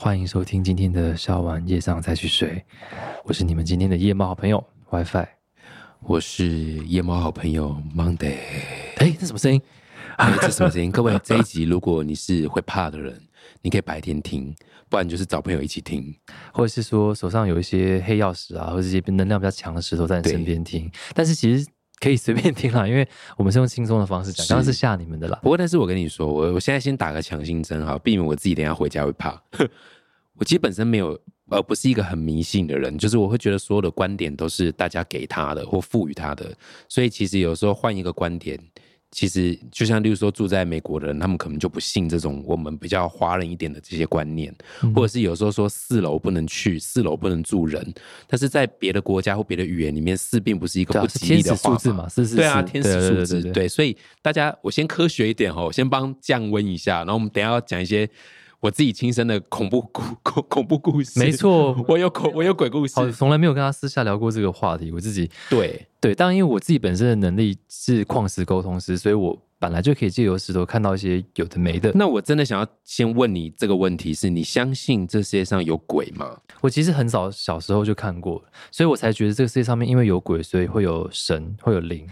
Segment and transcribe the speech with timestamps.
[0.00, 2.64] 欢迎收听今天的笑完夜上再去睡，
[3.24, 5.26] 我是你们今天的夜猫好朋友 WiFi。
[6.02, 6.46] 我是
[6.86, 8.36] 夜猫好朋友 Monday。
[8.98, 9.60] 哎，这什么声音？
[10.16, 10.92] 哎，这什么声音？
[10.92, 13.20] 各位， 这一集如果你是会怕的人，
[13.60, 14.54] 你可以白天听，
[14.88, 16.14] 不然就是找朋友一起听。
[16.52, 21.66] 或者是说手上有一些黑曜石啊，或者这些能量比较强的石头在你身边听，但是其实
[22.00, 23.06] 可以随便听啦， 因为
[23.36, 25.38] 我们是用轻松的方式讲，是刚刚是吓你们的啦。
[25.42, 29.40] 不过，但是我跟你说，我我现在先打个强心针哈，避免我自己等一下回家会怕。
[30.38, 31.18] 我其实本身没有，
[31.50, 36.54] 呃，不是一个很迷信的人，就是我会觉得所有的观点都是大家给他的或赋予他的，
[36.88, 38.56] 所以其实有时候换一个观点，
[39.10, 44.54] 其实就像例如说住在美国的人，他们可能就不信这种我们比较华人一点的这些观念，
[44.94, 47.94] 或者是有时候说四楼不能去，四楼不能住人，
[48.26, 58.08] 但是在别的国家或别的语言里面，四并不是一个不吉利的数字嘛，是是对啊，天使数字，对所以大家我先科学一点哦，我先帮降温一下，然后我们等一下要讲一些
[58.60, 61.20] 我自己亲身的恐怖故 恐恐怖故事。
[61.20, 61.76] 没，错。
[61.86, 62.94] 我有恐我有鬼故事。
[62.96, 64.90] 好，从来没有跟他私下聊过这个话题。
[64.90, 71.92] 我自己对，对，当然因为我自己本身的能力是矿石沟通师，所以我本来就可以借由石头看到一些有的没的。
[71.94, 76.38] 那我真的想要先问你这个问题：是你相信这世界上有鬼吗？
[76.60, 82.04] 我其实很早小时候就看过，所以我才觉得这个世界上面因为有鬼，所以会有神，会有灵。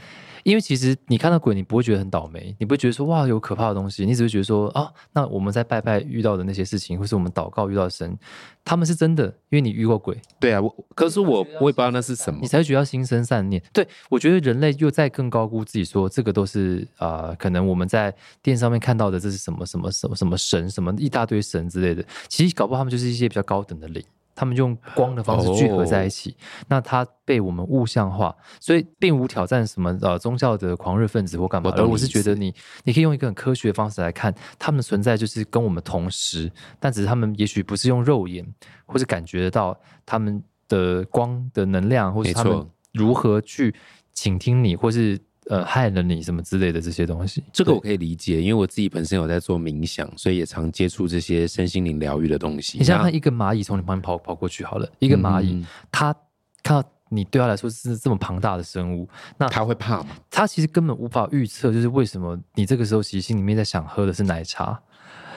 [0.47, 8.17] 因为其实你看到鬼，你不会觉得很倒霉，你不会觉得说哇有可怕的东西，你只会觉得说啊，那我们在拜拜遇到的那些事情，或是我们祷告遇到的神，
[8.65, 12.47] 他们是真的，因为你遇过鬼，对啊，我可是我我也不知道那是什么你。
[12.47, 13.61] 才会觉得要心生善念。
[13.73, 22.05] 对我觉得人类又在更高估自己说，这个都是啊、呃可能我们在电视上面看到的，这是什么什么什么什么神，什么一大堆神之类的。
[22.29, 24.01] 其实搞不好他们就是一些比较高等的灵。
[24.37, 26.37] 他们用光的方式聚合在一起，
[26.69, 31.83] 那它被我们物象化，所以并无挑战什么呃宗教的狂热分子或干嘛的。
[31.83, 38.47] 而我是觉得你你可以用一个很科学的方式来看，他们的存在就是跟我们同时，但只是他们也许不是用肉眼
[38.85, 43.75] 或是感觉得到他们的光的能量，或是没他们如何去
[44.13, 47.43] 倾听你，或是呃害了你什么之类的这些东西。
[47.53, 52.79] 这个我可以理解，因为我自己本身有在做冥想，所以也常接触这些身心灵疗愈的东西。
[52.79, 56.15] 你想想看，一个蚂蚁从你旁边跑跑过去好了，一个蚂蚁，嗯它
[56.63, 59.09] 看到你对它来说是这么庞大的生物，
[59.39, 60.09] 那他会怕吗？
[60.29, 64.83] 它其实根本无法预测，就是为什么你这个时候其实心里面在想喝的是奶茶，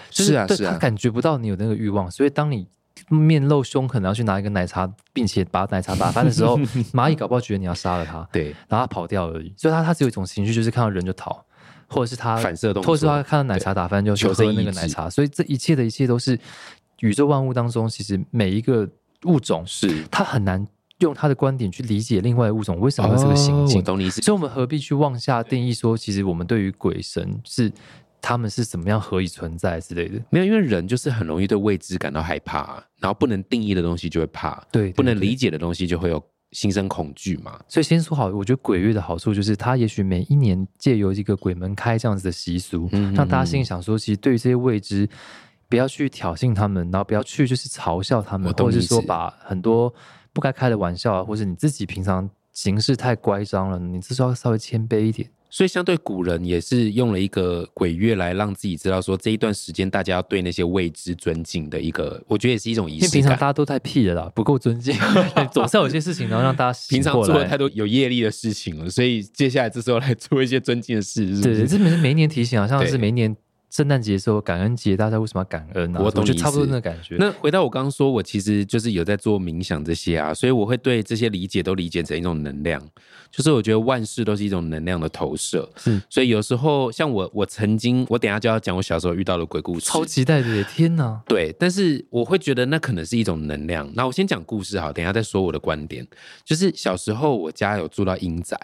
[0.10, 2.68] 就是对啊是啊它感觉不到你有那个欲望，所以当你
[3.10, 6.58] 面露凶狠，然后去拿一个奶茶，并且把奶茶打翻的时候，
[6.94, 9.54] 蚂蚁搞不好觉得你要杀了它，对，然后它跑掉而已。
[9.58, 11.44] 所以它它只有一种情绪，就是看到人就逃，
[11.88, 15.10] 或者是它反射动作或者是它看到奶茶打翻就去喝那个奶茶。
[15.10, 16.40] 所以这一切的一切都是
[17.00, 18.88] 宇宙万物当中，其实每一个
[19.26, 20.66] 物种是它很难
[21.00, 23.78] 用它的观点去理解另外的物种为什么会这个行哦径。
[23.78, 24.22] 我懂你意思。
[24.22, 27.72] 所以，我们何必去妄下定义说，其实我们对于鬼神是
[28.22, 30.22] 他们是怎么样何以存在之类的？
[30.30, 35.40] 没有，因为人就是很容易对未知感到害怕，然后不能定义的东西就会怕，对，对不能理。
[35.40, 36.22] 解的东西就会有
[36.52, 37.58] 心生恐惧嘛。
[37.70, 45.08] 所以先说好，我觉得鬼月的好处就是，它也许每一年借由一个鬼门开这样子的习俗，嗯让大家心里想说，其实对于这些未知，
[45.70, 49.94] 不要去挑衅他们，然后不要去就是嘲笑他们或者是说把很多
[50.34, 55.30] 不该开的玩笑啊，或者你自己平常行事太乖张了，你至少要稍微谦卑一点。
[55.50, 63.22] 所以，相对古人也是用了一个鬼月来让自己知道说，这一段时间大家要对那些未知尊敬的一个，我觉得也是一种仪因为式感。
[63.22, 64.96] 平常大家都太屁了啦，不够尊敬，
[65.52, 71.68] 总是有些事情，然后让大家平常做了太多有业力的事情了，所以接下来这时候来做一些尊敬的事，是是对，是？
[71.68, 73.36] 这每每一年提醒，好像是每一年
[73.70, 76.02] 圣诞节的时候、感恩节，大家为什么要感恩啊？
[76.04, 77.16] 我懂你意觉得差不多那感觉。
[77.20, 82.82] 那回到我刚刚说，我其实就是有在做冥想这些啊，所以我会对这些理解都理解成一种能量，
[83.30, 85.70] 就是我觉得万事都是一种能量的投射。
[85.78, 90.64] 是所以有时候像我，我曾经，我等下就要讲我小时候遇到的鬼故事，超期待的！
[90.64, 93.88] 天哪，对，但是我会觉得那可能是一种能量。
[93.94, 96.08] 那我先讲故事好，等一下再说我的观点。
[96.44, 98.58] 就是小时候我家有住到阴宅，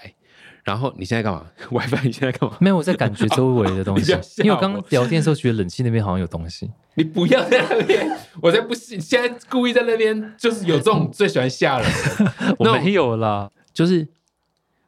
[0.65, 1.45] 然后你现在干嘛？
[1.71, 2.57] WiFi 你现在干嘛？
[2.59, 4.11] 没有我在感觉周围的东西
[4.43, 6.69] 因为我刚刚聊天的时候觉得冷气那边好像有东西。
[6.95, 8.09] 你不要在那边，
[8.41, 8.99] 我在不信！
[8.99, 14.07] 现在故意在那边，就是有这种最喜欢吓人的， 我没有啦，就是。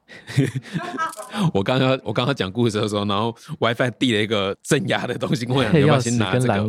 [1.54, 6.48] 我刚刚我刚刚讲故事的时候，然后 WiFi 递了一个镇压的东西跟我讲， 你要先拿这个？
[6.48, 6.68] 蓝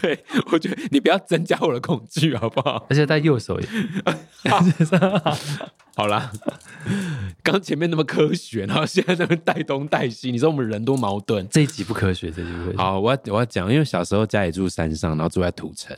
[0.00, 2.86] 对，我觉得你不要增加我的恐惧，好不好？
[2.88, 3.68] 而且在右手耶。
[5.94, 6.32] 好啦，
[7.42, 11.46] 刚前面那么科学，然后现在在那边带东带西，你说我们人多矛盾。
[11.50, 12.76] 这一集不科学，这一集不科学。
[12.78, 15.94] 好，我要我要讲，因为小时候家里住山上，然后住在土城，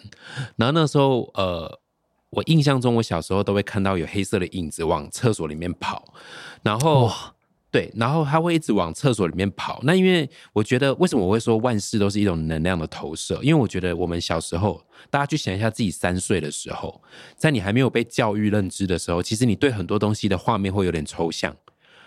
[0.56, 1.78] 然后那时候呃，
[2.34, 6.04] 我印象中我小时候都会看到有黑色的影子往厕所里面跑，
[6.62, 7.10] 然后
[7.70, 9.80] 对，然后他会一直往厕所里面跑。
[9.82, 13.40] 那因为我觉得，为什么我会说万事都是一种能量的投射？
[13.42, 17.02] 因为我觉得我们小时候，大家去想一下自己三岁的时候，
[17.36, 21.56] 在你还没有被教育认知的时候，其实你对很多东西的画面会有点抽象，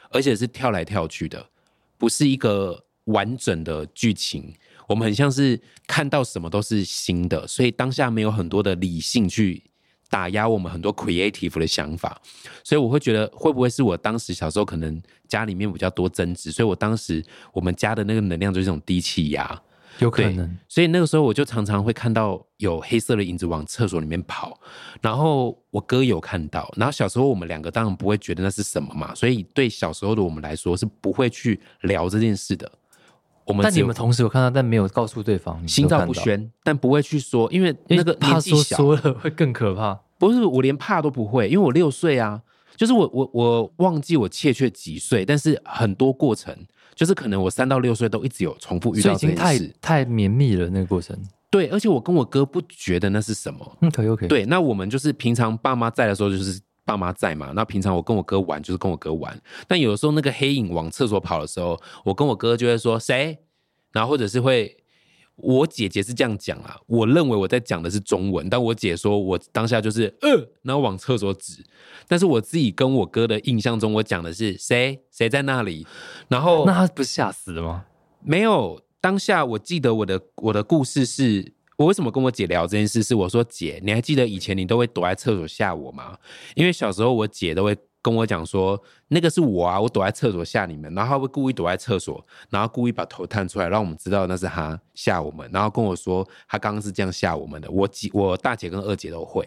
[0.09, 1.49] 而且是跳来跳去的，
[1.97, 4.53] 不是一个完整的剧情。
[4.87, 9.66] 我们很像是看到什么都是新的，所以当下没有很多的理性去
[10.09, 12.21] 打压我们很多 creative 的想法，
[12.63, 17.23] 所以我会觉得会不会是我当时小时候可能家里面比较多争执，所以我当时
[17.53, 19.61] 我们家的那个能量就是这种低气压，
[19.99, 20.57] 有可能。
[20.67, 24.59] 所以那个时候我就常常会看到有黑色的影子往厕所里面跑，
[25.01, 32.71] 然后我哥有看到，然后小时候我们两个当然不会觉得那是什么嘛，所以对小时候的我们来说是不会去聊这件事的。
[33.47, 39.99] 我们但你们同时有看到，但没有告诉对方，心照不宣，但不会去说，因为那个怕说说了会更可怕。
[40.19, 42.41] 不是我连怕都不会，因为我六岁啊，
[42.75, 46.55] 就是我我我忘记我确切几岁，但是很多过程，
[46.95, 51.15] 就是可能我三到六岁都一直有重复遇到这件事，太绵密了那个过程。
[51.49, 54.27] 对，而且我跟我哥不觉得那是什么，嗯，可以可以。
[54.27, 57.51] 对，那我们就是平常爸妈在的时候，就是爸妈在嘛。
[57.53, 59.39] 那平常我跟我哥玩，就是跟我哥玩。
[59.67, 63.37] 但有的时候那个黑影往厕所跑的时候，我跟我哥就会说谁。
[63.93, 64.77] 然后或者是会，
[65.37, 71.65] 我姐姐是这样讲啊，我认为我在讲的是中文，但我姐说我当下就是呃，然后往厕所指，
[72.07, 75.87] 但是我自己跟我哥的印象中，我讲的是谁谁在那里，
[76.27, 77.85] 然后那他不是吓死了吗？
[78.21, 86.17] 没有，当下我记得我的我的故事是，我为什么跟我姐聊这件事，是我说姐，你还记得以前你都会躲在厕所吓我吗？
[86.55, 87.77] 因为小时候我姐都会。
[87.99, 97.69] 跟我讲说，那个是我啊，我躲在厕所吓你们，然后他会故意躲在厕所，然后故意把头探出来，让我们知道那是他吓我们，然后跟我说他刚刚是这样吓我们的。
[97.69, 99.45] 我姐、我大姐跟二姐都会。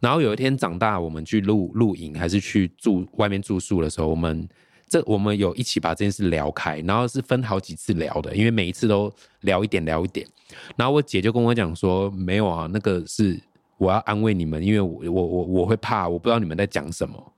[0.00, 4.48] 然后有一天长大，我们去露露营还是去住外面住宿的时候，我们
[4.92, 9.10] 这我们有一起把这件事聊开，然后是分好几次聊的，因为每一次都
[9.40, 10.28] 聊一点聊一点。
[10.76, 13.40] 然后我姐就跟我讲说，没有啊，那个是
[13.78, 17.32] 我要安慰你们，因为我我我我会怕，我不知道你们在讲什么。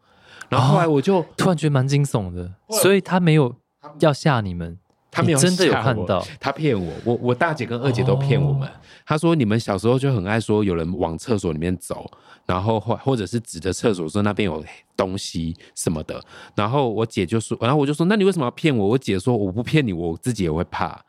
[0.48, 2.52] 然后后来我就突然觉得蛮惊悚的，
[2.82, 3.54] 所以他没有
[4.00, 4.76] 要吓你们，
[5.14, 8.68] 他没有真的有看到，他骗我，我我大姐跟二姐都骗我们。
[9.06, 12.10] 他说你们小时候就很爱说有人往厕所里面走，
[12.46, 14.64] 然后或或者是指着厕所说那边有
[14.96, 16.20] 东西什么的。
[16.56, 18.88] 然后我姐就说，然后我就说那你为什么要骗我？
[18.88, 21.00] 我姐说我不骗你，我自己也会怕。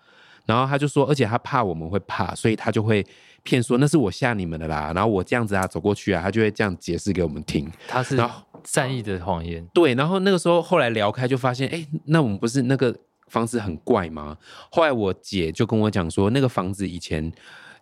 [0.46, 3.04] 然后他就说，而且他怕我们会怕，所以他就会
[3.42, 4.92] 骗说那是我吓你们的啦。
[4.94, 7.68] 然后我这样子啊走过去啊，他就会这样解释给我们听。
[7.88, 8.42] 他是然后。
[8.68, 9.94] 善意的谎言，对。
[9.94, 12.92] 然后那个时候，后来聊开就发现，哎，那我们不是那个
[13.36, 14.38] 房子很怪吗？
[14.72, 17.30] 后来我姐就跟我讲说，那个房子以前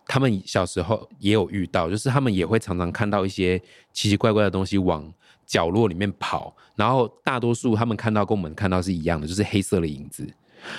[0.04, 3.56] 他们小时候也有遇到，就是他们也会常常看到一些
[3.92, 5.08] 奇奇怪怪的东西往
[5.46, 10.26] 角落里面跑，然后大多数他们看到跟我们看到是一样的，就是黑色的影子。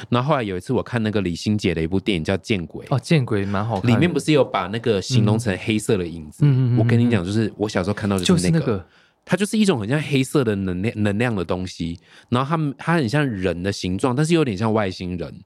[0.09, 6.43] 然后后来有一次我看那个李心洁的一部电影叫《见鬼》，哦，《见鬼》蛮好看，里面不是有把那个形容成黑色的影子？
[6.43, 6.77] 嗯嗯嗯。
[6.77, 8.85] 我跟你讲，就是我小时候看到就是那个。
[9.25, 11.99] 它就是一种很像黑色的能量能量的东西，
[12.29, 15.43] 然后它它很像人的形状，但是有点像外星人。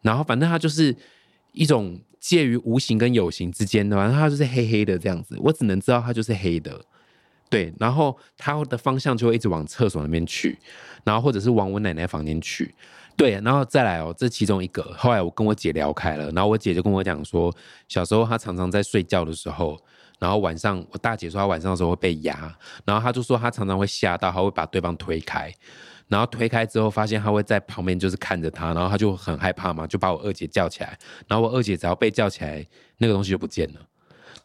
[0.00, 0.94] 然后反正它就是
[1.52, 5.36] 一种介于无形跟有形之间的，反正它就是黑黑的这样子。
[5.38, 6.84] 我只能知道它就是黑的，
[7.48, 7.72] 对。
[7.78, 10.58] 然后它的方向就会一直往厕所那边去，
[11.04, 12.74] 然后或者是往我奶奶房间去，
[13.16, 13.40] 对。
[13.44, 14.82] 然后再来哦，这其中一个。
[14.98, 17.54] 后来我跟我姐聊开了，然后我姐就跟我讲说，
[17.86, 19.80] 小时候她常常在睡觉的时候。
[20.22, 25.52] 然后晚上，我大姐说她晚上的时候会被压，然后她就说她常常会吓到，她会把对方推开，
[26.06, 32.64] 然后推开之后发现他会在旁边就是看着她，然后她就很害怕嘛，就把我二姐叫起来，然后我二姐只要被叫起来，
[32.98, 33.80] 那个东西就不见了。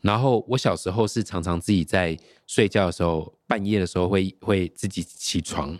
[0.01, 2.17] 然后我小时候是常常自己在
[2.47, 5.77] 睡觉的时候，半夜的时候会会自己起床。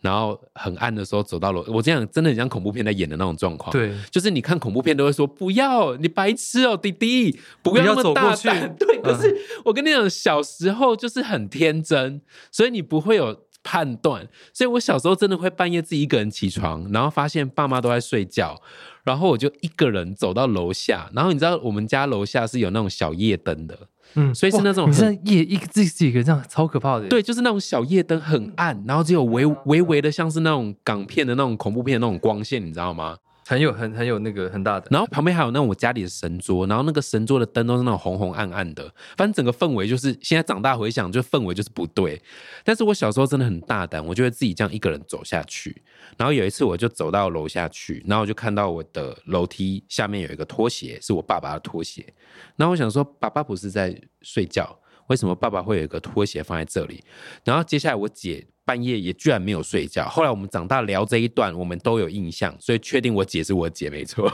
[0.00, 3.70] 然后很暗的时候走到楼，我这样真的很像恐怖片在演的那种状况。
[3.70, 8.74] 对，就是你看恐怖片都会说不要，你白痴哦，弟弟，不要那么大胆。
[8.78, 14.26] 对，可是我跟你讲，小时候就是很天真，所以你不会有判断。
[14.54, 18.60] 所以我小时候真的会半夜自己一个人起床，然后发现爸妈都在睡觉，
[19.04, 21.10] 然后我就一个人走到楼下。
[21.12, 23.78] 然后你知道我们家楼下是有那种小夜灯的。
[24.14, 27.06] 嗯，所以是那种，你是夜一自己自己一个这样超可怕的。
[27.06, 33.16] 对，就是那种小夜灯很暗，然后只有微微微的，像是那种港片的那种恐怖片的那种光线，你知道吗？
[33.50, 38.84] 很有很很有那个很大的，然后旁边还有那种我家里的神桌，然后那个神桌的灯都是那种红红暗暗的，
[39.16, 42.22] 反正整个氛围就是现在长大回想，就氛围就是不对。
[42.62, 45.82] 但是我小时候真的很大胆，我就会自己这样一个人走下去。
[46.16, 52.06] 然后有一次我就走到楼下去，然后我就看到我的楼梯下面有一个拖鞋，是我爸爸的拖鞋。
[52.54, 54.78] 然后我想说，爸爸不是在睡觉，
[55.08, 57.02] 为什么爸爸会有一个拖鞋放在这里？
[57.42, 58.46] 然后接下来我姐。
[58.70, 60.08] 半夜也居然没有睡觉。
[60.08, 64.32] 后来我们长大聊这一段，我们都有印象，所以确定我姐是我姐没错。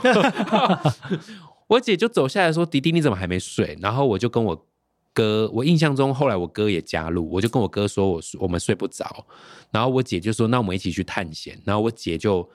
[1.65, 4.67] 我姐就走下来说：“迪迪你怎么还没睡？”然后我就跟我
[5.11, 9.25] 哥，我印象中后来我哥也加入，我就跟我哥说：“我我们睡不着。”
[9.73, 12.47] 然后我姐就说：“那我们一起去探险。”然后我姐就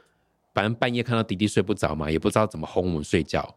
[0.54, 3.52] 反正半夜看到迪迪睡不着嘛，也不知道怎么哄我们睡觉。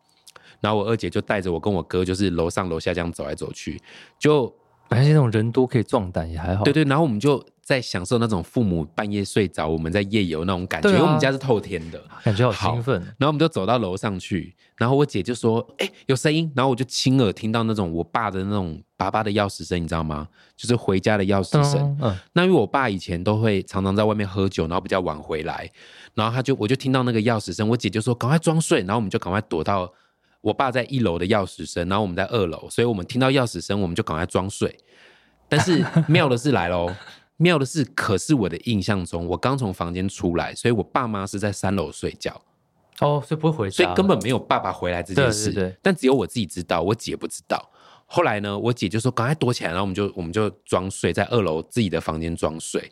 [0.62, 3.80] 然后我二姐就带着我跟我哥，就是楼上楼下这样走来走去，
[4.18, 4.52] 就
[4.90, 6.64] 反正那种人多可以壮胆也还好。
[6.64, 6.84] 对对。
[6.86, 12.00] 然后我们就在享受那种父母半夜睡着，我们在夜游那种感觉，因为我们家是透天的。
[12.24, 13.02] 感觉好兴奋。
[13.18, 20.28] 然后我们就走到楼上去，然后我姐就说：“哎、有声音。”然后我就亲耳听到那种我爸的那种爸爸的钥匙声，你知道吗？
[20.56, 21.98] 就是回家的钥匙声。
[22.00, 25.68] 嗯，那因为我爸以前都会常常在外面喝酒，然后比较晚回来，
[26.14, 29.92] 然后他就我就听到那个钥匙声，我姐就说：“赶快装睡。”然后我们就赶快躲到
[30.42, 34.78] 我爸在一楼的钥匙声，然后我们在二楼，所以我们听到钥匙声，我们就赶快装睡。
[35.50, 36.92] 但是妙的是来喽，
[37.38, 42.42] 妙的是，可是我的印象中，我刚从房间出来，所以我爸妈是在三楼睡觉。
[43.02, 47.70] 哦，所以不会回家，所以根本没有爸爸回来这件事，对对对但只有我自己知道，我姐不知道。
[48.06, 52.92] 后来呢，我姐就说赶快躲起来，然后我们就我们就装睡在二楼自己的房间装睡，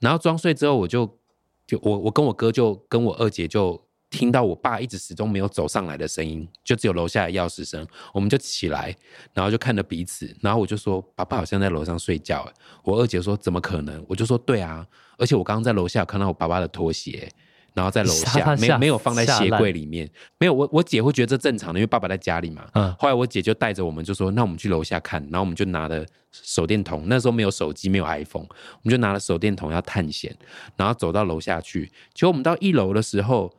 [0.00, 1.18] 然后装睡之后，我就
[1.66, 8.94] 就我我跟我哥就跟我二姐就听到我爸一直始终没有走上来的声音，就只有楼下的钥匙声，我们就起来，
[9.32, 12.52] 然后就看着彼此，然后我就说爸爸好像在楼上睡觉，欸
[12.82, 14.04] 我二姐说怎么可能？
[14.08, 14.86] 我就说对啊，
[15.16, 17.28] 而且我刚刚在楼下看到我爸爸的拖鞋。
[17.72, 22.68] 然后在楼下 没没有放在鞋柜里面，没有我我姐会觉得这正常的，因为爸爸在家里嘛。
[22.72, 30.36] 嗯后来我姐就带着我们就说，那我们去楼下看，然后我们就拿了手电筒，那时候没有手机，没有 iPhone，我们就拿了手电筒要探险，
[30.76, 31.86] 然后走到楼下去。
[32.12, 33.54] 结果我们到一楼的时候，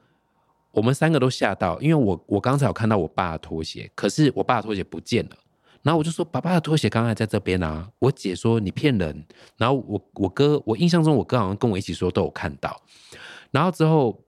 [0.71, 5.31] 我们三个都吓到，因为我我刚才有看到我爸的拖鞋，可是我爸的拖鞋不见了。
[5.83, 9.25] 然后我就说：“爸爸的拖鞋刚才在这边啊！”我姐说：“你骗人。”
[9.57, 12.79] 然后我我哥，我印象中我哥好像跟我一起说都有看到。
[13.49, 14.23] 然后之后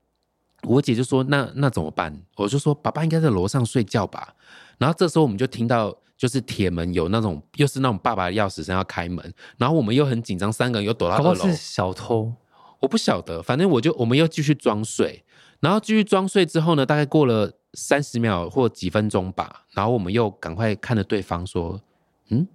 [0.64, 4.34] 我姐就说：“那那怎么办？”我就说：“爸爸应该在楼上睡觉吧。”
[4.80, 11.56] 然后这时候我们就听到，就是铁门有那种又是那种爸爸的钥匙声要开门，然后我们又很紧张，三个人又躲到二楼是。
[11.56, 12.34] 小偷，
[12.80, 15.24] 我不晓得，反正我就我们又继续装睡，
[15.64, 21.82] 然后继续装睡之后呢，大概过了三十秒或几分钟吧，然后我们又赶快看着对方说
[22.28, 22.46] ：“嗯，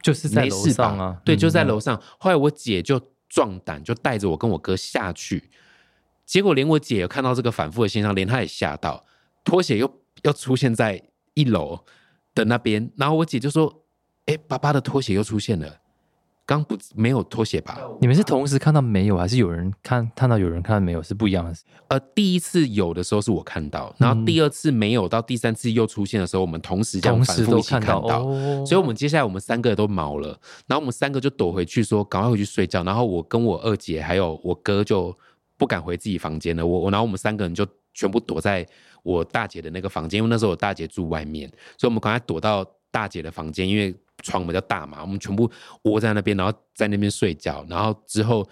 [0.00, 2.00] 就是在楼没事吧？”上啊，对，嗯就在楼上。
[2.18, 2.98] 后来我姐就
[3.28, 5.50] 壮胆，就带着我跟我哥下去，
[6.24, 9.04] 结果连我姐有看到这个反复的现象，连她也吓到，
[9.44, 11.02] 拖鞋又又出现在
[11.34, 11.84] 一楼
[12.34, 13.84] 的那边，然后我姐就说
[14.24, 15.80] ：“哎，爸爸的拖鞋又出现了，
[16.46, 21.52] 刚不没有拖鞋吧？”你们是同时看到没有，还是有人看看到有人看到没有是不一样的？
[21.88, 28.24] 呃，第一次有的时候是我看到，然后第二次没有，到第三次又出现的时候，我们同时这样反复一起都看到看到。
[28.24, 30.28] 哦，所以，我们接下来我们三个都毛了，
[30.66, 32.82] 然后我们三个就躲回去说，赶快回去睡觉。
[32.84, 35.16] 然后我跟我二姐还有我哥就
[35.56, 36.66] 不敢回自己房间了。
[36.66, 38.66] 我我然后我们三个人就全部躲在
[39.02, 41.48] 我大姐的那个房间，因为那时候我大姐住外面，
[41.78, 42.64] 所以我们赶快躲到
[42.96, 45.50] 大姐的房间，因为床比较大嘛，我们全部
[45.82, 47.62] 窝在那边，然后在那边睡觉。
[47.68, 48.48] 然后之后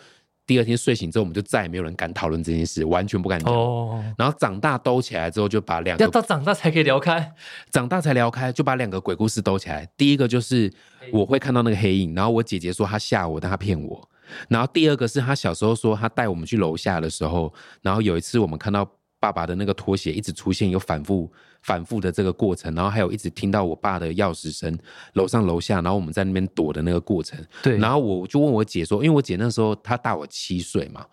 [0.47, 3.51] 第二天睡醒之后，我们就再也没有人敢讨论这件事，完全不敢讲。
[3.51, 7.33] 哦，然后长大兜起来之后，就把两个要到长大才可以聊开。
[7.71, 9.89] 长大才聊开，就把两个鬼故事兜起来。
[9.97, 10.71] 第一个就是
[11.11, 14.07] 我会看到那个黑影，然后我姐姐说她吓我，但她骗我。
[14.49, 18.87] 然后第二个是她小时候说她带我们去楼下的时候，然后有一次我们看到
[19.25, 24.79] 爸爸的那个拖鞋一直出现，有反复反复的这个过程，然后还有一直听到我爸的钥匙声，
[25.15, 27.43] 楼上楼下，然后我们在那边躲的那个过程。
[27.63, 31.07] 对，然后我就问我姐说，因为我姐那时候她大我七岁嘛，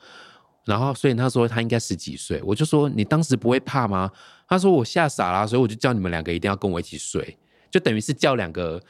[0.66, 4.12] 然后所以她说她应该十几岁，我就说你当时不会怕吗？
[4.46, 7.38] 她说我吓傻了，所以我就叫你们两个一定要跟我一起睡，
[7.72, 8.84] 就等于是叫两个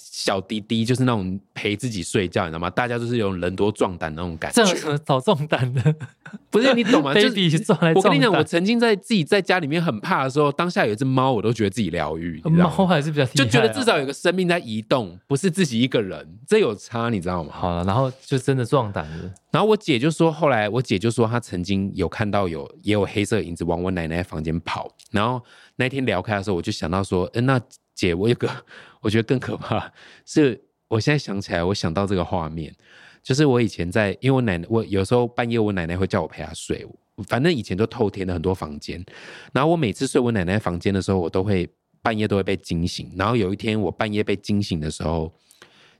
[0.00, 2.70] 小滴滴，就是那种陪自己睡觉，你知道吗？
[2.70, 5.94] 大家都是有人多壮胆那种感觉这，样什么早壮胆的
[6.50, 7.12] 不是你懂吗？
[7.14, 7.28] 就是
[7.94, 17.52] 我跟你讲，我曾经在自己在家里面很怕的时候，当下有一只猫，我都觉得自己疗愈，你知道吗猫还是比较啊就觉得至少有个生命在移动，不是自己一个人，这有差，你知道吗？
[17.52, 19.32] 好了，然后就真的壮胆了。
[19.50, 24.88] 然后我姐就说，后来我姐就说，她曾经有看到有也有黑色影子往我奶奶房间跑。
[25.10, 25.42] 然后
[25.76, 27.60] 那天聊开的时候，我就想到说，嗯，那
[27.94, 28.48] 姐，我有个
[29.00, 29.92] 我觉得更可怕，
[30.24, 32.74] 是我现在想起来，我想到这个画面，
[33.22, 36.86] 就是我以前在，因为我奶奶，我有时候半夜我奶奶会叫我陪她睡，
[37.26, 39.04] 反正以前都透天的很多房间，
[39.52, 41.68] 然后我每次睡我奶奶房间的时候，我都会
[42.02, 43.12] 半夜都会被惊醒。
[43.16, 45.32] 然后有一天我半夜被惊醒的时候，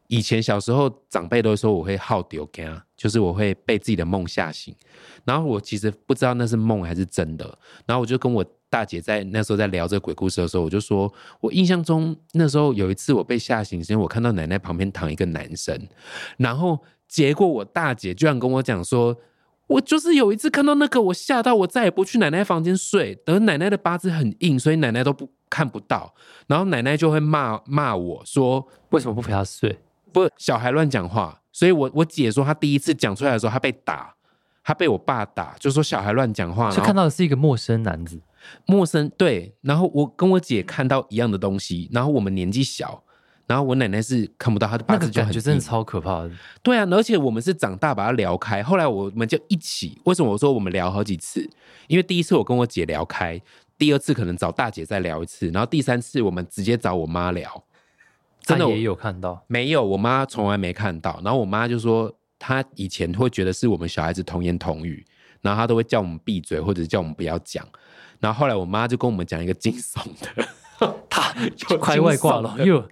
[0.09, 4.75] 以前小时候长辈都说我会好丢干，就是我会被自己的梦吓醒。
[5.25, 7.45] 然后我其实不知道那是梦还是真的。
[7.87, 15.77] 然后我就跟我大姐在那时候在聊这个鬼故事的时候，我就说我印象中那时候有一次我被吓醒，是因为我看到奶奶旁边躺一个男生，
[16.39, 19.17] 然后结果我大姐居然跟我讲说，
[19.67, 23.15] 我就是有一次看到那个，我吓到我再也不去奶奶房间睡。
[23.25, 26.15] 等奶奶的八字很硬，所以奶奶都不看不到。
[26.47, 29.79] 然后奶奶就会骂骂我说，为什么不陪她睡？
[30.13, 31.41] 不，小孩乱讲话。
[31.53, 34.15] 所以我我姐说，她第一次讲出来的时候，她被打，
[34.63, 36.71] 她被我爸打，就说小孩乱讲话。
[36.71, 38.21] 就看到的是一个陌生男子，
[38.67, 39.55] 陌生对。
[39.63, 43.03] 然后我跟我姐看到一样的东西，然后我们年纪小。
[43.47, 46.31] 然后我奶奶是看不到她的八字，感觉真的超可怕的。
[46.63, 50.01] 对啊，而且我们是长大把它聊开，后来我们就一起。
[50.05, 51.51] 为什么我说我们聊好几次？
[51.89, 53.43] 因为第一次我跟我姐聊开，
[53.77, 57.65] 第二次可能找大姐再聊一次，然后第三次我们直接找我妈聊。
[58.41, 59.45] 真的也有看到？
[59.49, 61.21] 没有，我妈从来没看到。
[61.25, 65.05] 然后我妈就说，她以前会觉得是我们小孩子童言童语，
[65.41, 67.67] 然后她都会叫我们闭嘴，或者叫我们不要讲。
[68.21, 70.47] 然后后来我妈就跟我们讲一个惊悚的。
[71.11, 71.35] 他
[71.83, 72.83] 开外挂了，又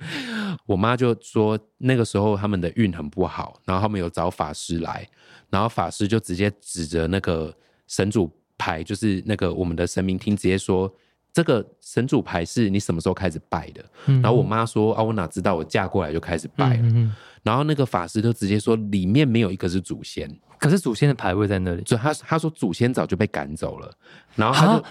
[0.67, 5.09] 我妈就说那个时候他们的运很不好，然后他们有找法师来，
[5.49, 7.55] 然后法师就直接指着那个
[7.87, 10.93] 神主牌，就是那个我们的神明厅，直接说
[11.33, 13.83] 这个神主牌是你什么时候开始拜的？
[14.05, 17.13] 然后我妈说啊，我哪知道，我嫁过来就开始拜了。
[17.43, 23.91] 然后那个法师就直接说里面没有一个是祖先，可是祖先的牌位在那里，就他他说祖先早就被赶走了，
[24.37, 24.85] 然后他就。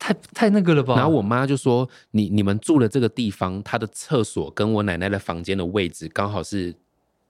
[0.00, 0.96] 太太那个了吧？
[0.96, 6.74] 然后我妈就说：“你你们住的这个地方，它的厕所跟我奶奶的房间的位置刚好是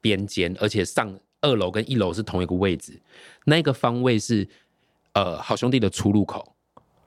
[0.01, 2.99] 边间，而且上二楼跟一楼是同一个位置。
[3.47, 4.49] 那个方位是
[5.15, 6.55] 呃好兄弟的出入口。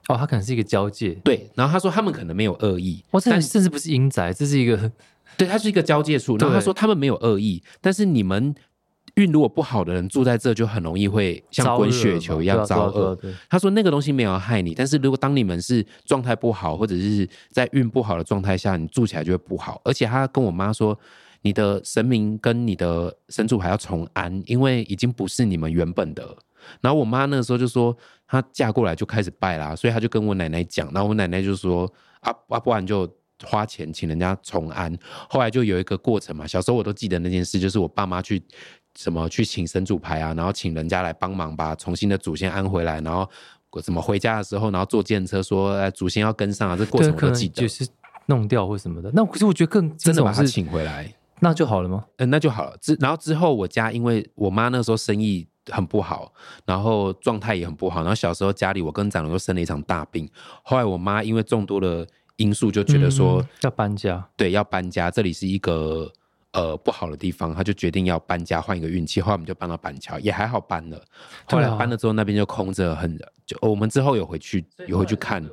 [0.08, 1.14] 哦，它可能是一个交界。
[1.24, 1.50] 对。
[1.54, 4.92] 然后他说他们可能没有恶意，但甚至不是阴宅，这是一个
[5.38, 6.36] 对，它是一个交界处。
[6.36, 8.54] 然后他说他们没有恶意，但是你们。”
[9.14, 13.16] 运如果不好的人住在这，就很容易会像滚雪球一样遭恶。
[13.48, 19.80] 他说那个东西没有害你，但是如果当你们是状态不好，或者是在运不好的状态下，你住起来就会不好。
[19.84, 20.98] 而且他跟我妈说，
[21.42, 26.36] 你的神明跟你的神主还要重安，因为已经不是你们原本的。
[26.80, 33.08] 然后我妈那个时候就说，她嫁过来就开始拜啦，所以她就跟我奶奶讲，然后我奶奶就说啊啊，不然就
[33.44, 34.92] 花钱请人家重安。
[35.28, 38.42] 后来就有一个过程嘛，小时候我都记得那件事，就是我爸妈去。
[38.96, 43.28] 什么去请神主牌啊，然后请人家来帮忙把重新的祖先安回来，然后
[43.82, 47.62] 怎么回家的时候，然后坐电车说祖先要跟上啊，这过程我都记得。
[47.62, 47.86] 就是
[48.26, 52.04] 弄掉或什么的，那可是我觉得更真的把他请回来，那就好了吗？
[52.18, 52.76] 嗯，那就好了。
[52.80, 56.32] 之然后之后我家因为我妈那时候生意很不好，
[56.64, 60.26] 然后状态也很不好，然后小时候家里我跟长龙又生了一场大病，
[60.62, 66.10] 后来我妈因为众多的因素就觉得说要搬家，对，要搬家，这里是一个。
[66.54, 69.20] 呃，不好的地方，他就决定要搬家，换一个运气。
[69.20, 71.04] 后来我们就搬到板桥，也还好搬了。
[71.46, 75.44] 后来搬了之后，那边就空着，很就我们之后有回去，有回去看，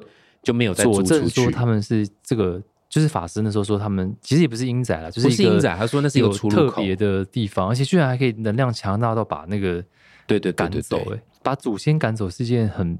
[0.43, 1.49] 就没有再租出去。
[1.49, 5.75] 他们是这个，就是法师那时候说他们其实也不是阴宅了，就是不是阴宅。
[5.75, 9.83] 他说那是一个特别的地方，而且居然还可以能量强大到把那个
[10.27, 12.97] 对对赶走，哎，把祖先赶走是件很。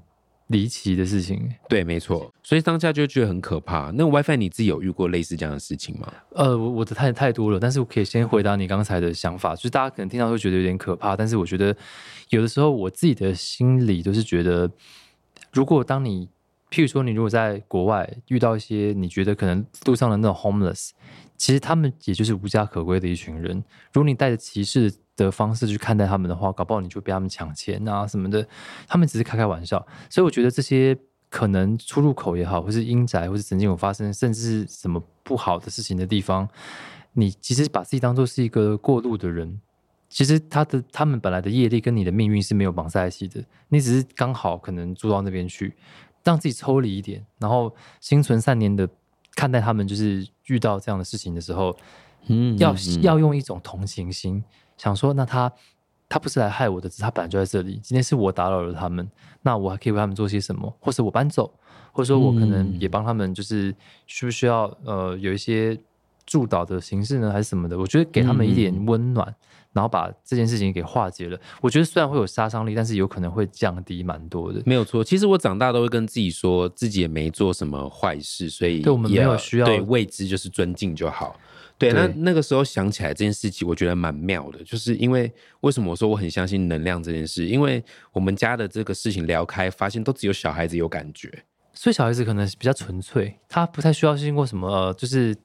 [0.51, 3.89] 离奇的事情，对，没错，所以当下就觉得很可怕。
[3.95, 6.13] 那 WiFi 你自己有遇过类似这样的事情吗？
[6.35, 11.75] 呃，我我的太太多了，但是我可以先回答你刚才的想法，就是大家可能听到会觉得有点可怕，但是我觉得
[12.29, 14.69] 有的时候我自己的心里都是觉得，
[15.53, 16.27] 如果当你，
[16.69, 20.91] 譬如说你如果在国外遇到一些你觉得可能路上的那种 homeless，
[21.37, 24.93] 其实他们也就是无家可归的一群人，如果你带着歧视。
[25.15, 28.47] 的方式去看待他们的话，搞不好你就被他们抢钱啊什么的。
[28.87, 30.97] 他们只是开开玩笑，所以我觉得这些
[31.29, 36.47] 可能出入口也好，或是阴宅，或是曾经有发生甚至是什么不好的事情的地方，
[37.13, 39.59] 你其实把自己当做是一个过路的人，
[40.09, 45.73] 其实他的他们本来的业力跟你的命运是没有绑在一起的，你只是刚好可能住到那边去，
[46.23, 48.87] 让自己抽离一点，然后心存善念的
[49.35, 51.75] 看待他们，就是遇到这样的事情的时候，
[52.27, 54.43] 嗯，要要用一种同情心。
[54.81, 55.51] 想说，那他
[56.09, 57.79] 他不是来害我的，他本来就在这里。
[57.83, 59.07] 今天是我打扰了他们，
[59.43, 60.73] 那我还可以为他们做些什么？
[60.79, 61.53] 或者我搬走，
[61.91, 63.75] 或者说我可能也帮他们，就是
[64.07, 65.79] 需不需要呃有一些
[66.25, 67.77] 助导的形式呢，还是什么的？
[67.77, 69.35] 我觉得给他们一点温暖，
[69.73, 71.39] 然后把这件事情给化解了。
[71.61, 74.61] 我觉得虽然会有杀伤力，但是有可能会降低蛮多的。
[74.65, 81.39] 没有错，其实我长大都会跟自己说，自己也没做什么坏事，所以对我们没有需要对未知就是尊敬就好。
[81.77, 85.31] 对，那那个时候想起来这件事情，我觉得蛮妙的，就是因为
[85.61, 87.47] 为什么我说我很相信能量这件事？
[87.47, 95.35] 因为我们家的这个事情聊开，发现都只有小孩子有感觉，所以小孩子可能比较纯粹，他不太需要经过什么，就是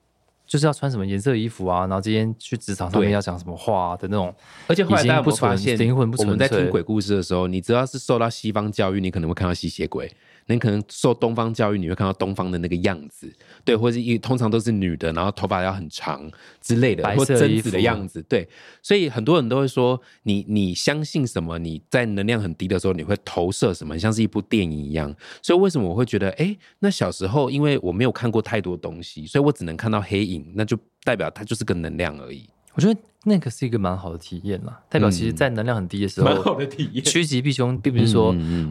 [0.47, 4.33] 就是要穿什么颜色衣服啊，然后今天去职场上面要讲什么话啊的那种。
[4.69, 6.33] 而且后来大家不发现，灵魂不纯粹。
[6.35, 10.11] 我们在听鬼故事的时候，你只要是受到西方教育，你可能会看到吸血鬼。
[10.49, 13.33] 你可能受东方教育，你会看到东方的那个样子，
[13.65, 16.31] 对，或者一通常都是女的，然后头发要很长
[16.61, 18.49] 之类的，或白色衣贞子的样子，对，
[18.83, 21.59] 所以很多人都会说，你你相信什么？
[21.59, 23.99] 你在能量很低的时候，你会投射什么？
[23.99, 25.15] 像是一部电影一样。
[25.43, 38.29] 所以为什么我会觉得，哎，那小时候因为我没有看过太多东西，所以我只能看到黑影，那就代表它就是个能量而已，我觉得那个是一个蛮好的体验啦，代表其实，在能量很低的时候，的体验趋吉避凶，并不是说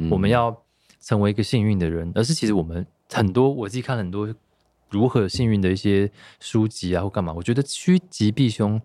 [0.10, 0.56] 我们要
[1.06, 4.28] 成为一个幸运的人，而是其实我们很多我自己看了很多
[4.90, 8.82] 如何幸运的一些书籍啊，或干嘛，我觉得趋吉避凶，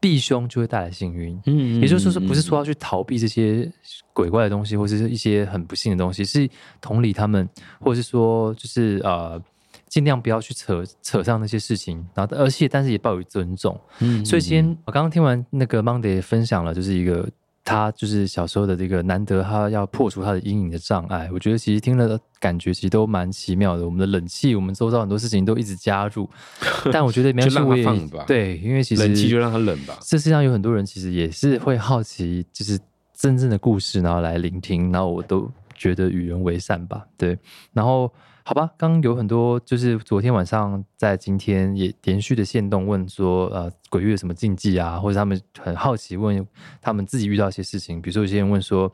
[0.00, 1.40] 避凶就会带来幸运。
[1.46, 3.70] 嗯也就是说，不是说要去逃避这些
[4.12, 6.48] 鬼怪的东西，或者是一些很不幸的东西，是
[6.80, 9.40] 同理他们，或者是说，就是呃，
[9.86, 13.80] 尽量不要去扯扯上那些事情，然后而且但是也抱有尊重。
[14.00, 17.28] 嗯所以今天我刚刚听完那个 Monday 分享了，就是一个
[17.64, 23.84] 他就是小时候的这个难得他要破除他的阴影的障碍，我觉得其实听了感觉其实都蛮奇妙的。
[23.84, 26.28] 我们的冷气，我们周遭很多事情都一直加入，
[26.92, 29.98] 但我觉得没关系，就让它我也对，因为其实冷气就让它冷吧。
[30.02, 32.78] 这世界上有很多人其实也是会好奇，就是
[33.14, 37.38] 真正的故事，然后来聆听，然后我都觉得与人为善吧，对。
[37.72, 38.12] 然后
[38.46, 46.46] 好吧，刚刚有很多就是昨天晚上在今天也连续的线动问说，呃，鬼月什么禁忌啊，或者他们很好奇问
[46.82, 48.92] 他们自己遇到一些事情，比如说有些人问说，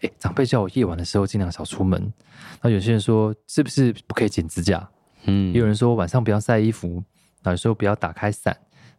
[0.00, 2.10] 哎，长辈叫我夜晚的时候尽量少出门，
[2.62, 4.88] 那有些人说是不是不可以剪指甲，
[5.26, 5.52] 嗯。
[5.52, 6.94] 也有人说晚上不要晒衣服，
[7.42, 8.56] 然后有时候不要打开伞，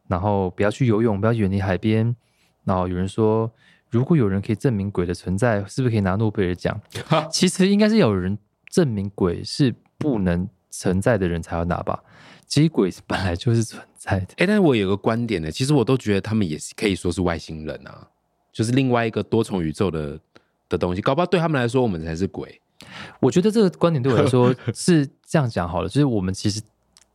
[0.07, 2.15] 然后不要去游泳，不要远离海边。
[2.63, 3.51] 然后有人说，
[3.89, 6.79] 如果有人可以证明鬼的存在，是不是可以拿诺贝尔奖？
[7.33, 8.37] 其实应该是有人
[8.69, 12.03] 证明鬼是不能存在的人才要拿吧。
[12.47, 14.27] 其实鬼 本来就是存在的。
[14.37, 18.07] 哎、但是我有个观点呢，其实我都觉得他们也是可以说是外星人啊，
[18.53, 20.19] 就是另外一个多重宇宙的
[20.69, 22.61] 的东西，搞不好对他们来说我们才是鬼。
[23.19, 26.61] 我觉得这个观点对我来说 是这样讲好了，就是我们其实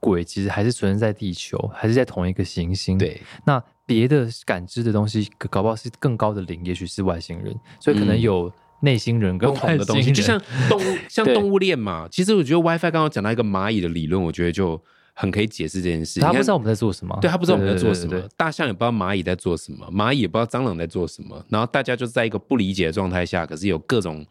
[0.01, 2.99] 鬼其实还是存在在地球，还是在同一个行星。
[2.99, 12.07] 对，那别的感知的东西，搞不好是更高的灵，也许是外星人，所以可能嗯有内心人跟不同的东西，就像动物， 像动物链嘛。
[12.11, 14.81] 其实我觉得 WiFi 刚刚讲到一个蚂蚁的理论，我觉得就
[15.15, 16.21] 很可以解释这件事。
[16.21, 24.27] 他不知道我们在做什么，对他不知道我们在做什么对对对对，大象也不知道蚂蚁在做什么，蚂蚁也不知道蟑螂在做什么，然后大家就在一个不理解的状态下，可是有各种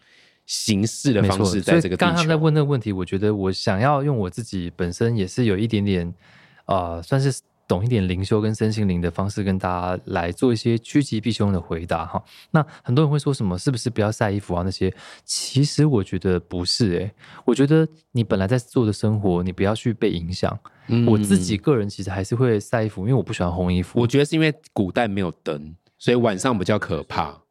[0.46, 1.24] 形式的。
[1.24, 2.36] 方式在这个地刚刚他们在。
[2.36, 6.14] 问那个问题，我觉得我想要用我自己本身也是有一点点，
[6.66, 7.40] 呃，算是
[7.72, 12.22] 懂一点灵修跟身心灵的方式，跟大家来做一些趋吉避凶的回答哈。
[12.50, 14.94] 那很多人会说什么是不是不要晒衣服啊那些？
[15.24, 17.10] 其实我觉得不是诶、
[17.46, 20.60] 我觉得你本来在做的生活，你不要去被影响。
[20.88, 24.02] 嗯我自己个人其实还是会晒衣服，因为我不喜欢红衣服。
[24.02, 27.42] 我觉得是因为古代没有灯，所以晚上比较可怕。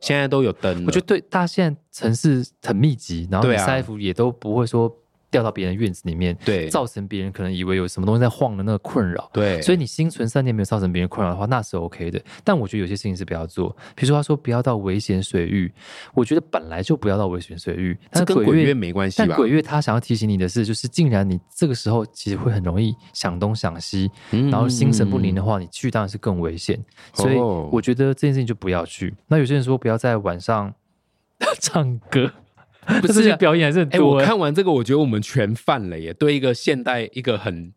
[0.00, 4.94] 现在都有灯，我觉得对，大家现在城市很密集，然后晒衣服也都不会说
[5.30, 9.30] 掉到别人院子里面，对造成别人可能以为有什么东西在晃的那个困扰。
[9.32, 12.20] 对，所以你心存善念没有造成别人困扰的话，那是 OK 的。
[12.42, 15.72] 但我觉得有些事情是不要做，比如说他说不要到危险水域，
[16.14, 17.94] 我觉得本来就不要到危险水域。
[17.94, 19.26] 这但是跟鬼月没关系吧？
[19.28, 26.78] 但鬼月他想要提醒你的是，就是竟然你这个时候其实会很容易想东想西，嗯然后心神不宁的话，你去当然是更危险。
[27.14, 29.14] 所以哦我觉得这件事情就不要去。
[29.28, 30.72] 那有些人说不要在晚上
[31.60, 32.30] 唱歌，
[33.00, 34.24] 不这是表演还是多、我欸。
[34.24, 36.12] 看完这个，我觉得我们全犯了耶。
[36.14, 37.72] 对一个现代、一个很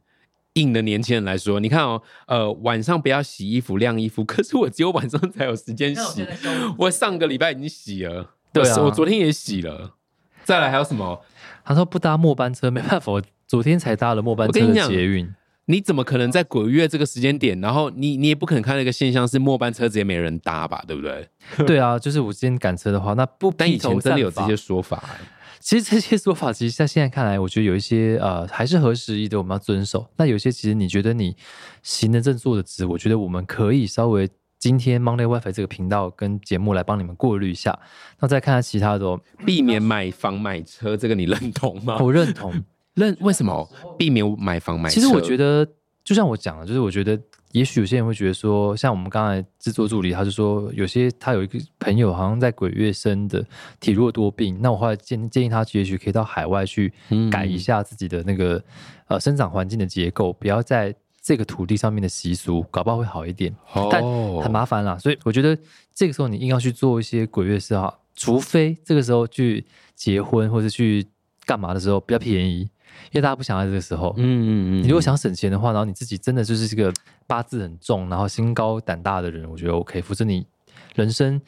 [0.54, 6.26] 硬的年轻人来说，你看哦，呃，晚上不要洗衣服、晾衣服，可是我只有晚上才有时间洗。
[6.78, 9.96] 我上个礼拜已经洗了，对啊我我昨天也洗了。
[10.44, 11.22] 再来还有什么？
[11.66, 15.34] 他说不搭末班车，没办法，我昨天才搭了末班车的我跟你讲捷运。
[15.65, 21.28] 你怎么可能在鬼月这个时间点，然后你你也不可能看到一个现象是末班车直接没人搭吧，对不对？
[21.65, 25.02] 对啊，就是我今天赶车的话，那不但以前真的有这些说法、
[25.62, 30.06] 其实这些说法，其实在现在看来，我觉得有一些呃还是合时宜的，我们要遵守。
[30.17, 31.36] 那有些其实你觉得你
[31.82, 37.80] 行得正坐得直，我觉得我们可以稍微今天 Monday WiFi 这个频道跟节目来帮你们过滤一下。
[38.19, 41.97] 那再看看其他的、哦，避免买房买车，这个你认同吗？
[42.02, 42.54] 我认同。
[42.96, 44.96] 认为什么避免买房买车？
[44.96, 45.68] 其实我觉得，
[46.04, 47.20] 就像我讲的，就是我觉得，
[47.52, 53.46] 也许有些人会觉得说，像我们刚才制作助理，他就说，有些他有一个朋友好像在鬼月生的，
[53.80, 54.58] 体弱多病。
[54.62, 58.64] 那我后来建建议他，也许可以到海外去嗯改一下自己的那个、
[59.08, 63.56] 呃生长环境的结构，不要在这个土地上面的习俗，搞不好会好一点。
[63.90, 65.58] 但哦很麻烦啦，所以我觉得
[65.96, 71.06] 这个时候你硬要去做一些鬼月事哈，除非这个时候去结婚或者去
[71.46, 72.68] 干嘛的时候比较便宜，
[73.12, 74.13] 因为大家不想在这个时候。
[74.18, 76.92] 嗯嗯嗯，你如果想省钱的话，然后你自己真的就是这个
[77.28, 80.02] 八字很重，然后心高胆大的人，我觉得 OK。
[80.02, 80.46] 否则你
[80.96, 81.39] 人生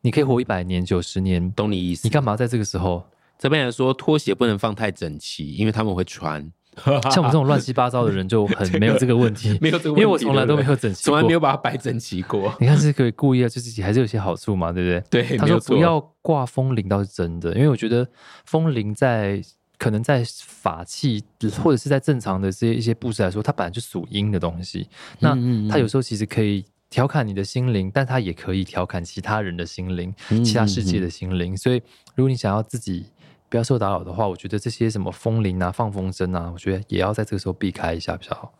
[0.00, 3.04] 你可以活一百年、九十年，懂你意思，你干嘛在这个时候？
[3.38, 6.50] 这边来说，拖鞋不能放太整齐，因为他们会穿。
[6.84, 12.52] 像我们这种乱七八糟的人就很没有这个问题， 没有这个问题，因为我从来都没有整齐过，从来没有把它摆整齐过。
[12.58, 15.22] 你看是可以故意啊，就自己还是有些好处嘛，对不对？
[15.22, 18.04] 对，他说不要挂风铃倒是真的，因为我觉得
[18.44, 19.40] 风铃在
[19.84, 21.22] 可能在法器
[21.62, 24.88] 或者是在正常的这些一些布置来说，它本来就属阴的东西。
[25.18, 25.36] 那
[25.68, 31.54] 它有时候其实可以调侃你的心灵，但它也可以调侃其他人的心灵、其他世界的心灵。
[31.54, 31.82] 所以，
[32.14, 33.04] 如果你想要自己。
[33.50, 38.52] 不要受打扰的话，我觉得这些什么风铃啊、放风筝啊，我觉得也要在这个时候避开一下比较好。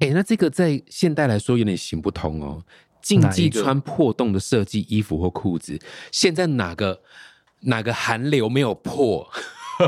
[0.00, 2.62] 哎，那这个在现代来说有点行不通哦。
[3.00, 5.78] 禁忌穿破洞的设计衣服或裤子，
[6.12, 7.00] 现在哪个
[7.60, 9.26] 哪个韩流没有破？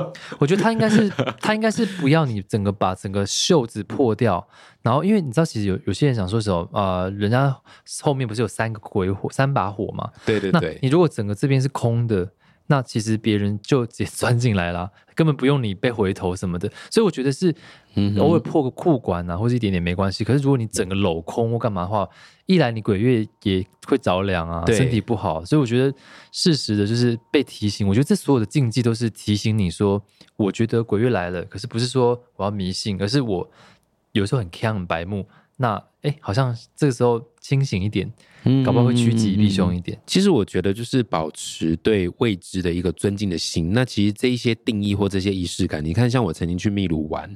[0.39, 1.09] 我觉得他应该是
[1.41, 4.47] 他应该是不要你整个把整个袖子破掉，
[4.83, 7.57] 然后因为你知道，其实有有些人想说什么呃，人家
[8.03, 10.11] 后面不是有三个鬼火、三把火嘛？
[10.25, 12.29] 对对对，你如果整个这边是空的。
[12.73, 17.55] 那其实别人就直接 钻进来了，根本不用你被回头什么的，所以我觉得是
[18.19, 20.25] 偶尔破个裤管啊，或者一点点没关系。
[20.25, 22.09] 可是如果你整个镂空或干嘛的话，
[22.47, 25.45] 一来你鬼月也会着凉啊，身体不好。
[25.45, 25.95] 所以我觉得
[26.33, 27.87] 适时的就是被提醒。
[27.87, 30.03] 我觉得这所有的禁忌都是提醒你说，
[30.37, 33.51] 我觉得鬼月来了，可是不是说我要迷信，而是我
[34.13, 35.29] 有时候很强很白目。
[35.57, 38.13] 那哎，好像这个时候清醒一点。
[38.65, 39.97] 搞不好会趋吉避凶一点。
[40.05, 43.73] 其实我觉得就是保持对未知的一个尊敬的心。
[43.73, 47.33] 那其实这一些定义或这些仪式感，你看，像我曾经去秘鲁玩，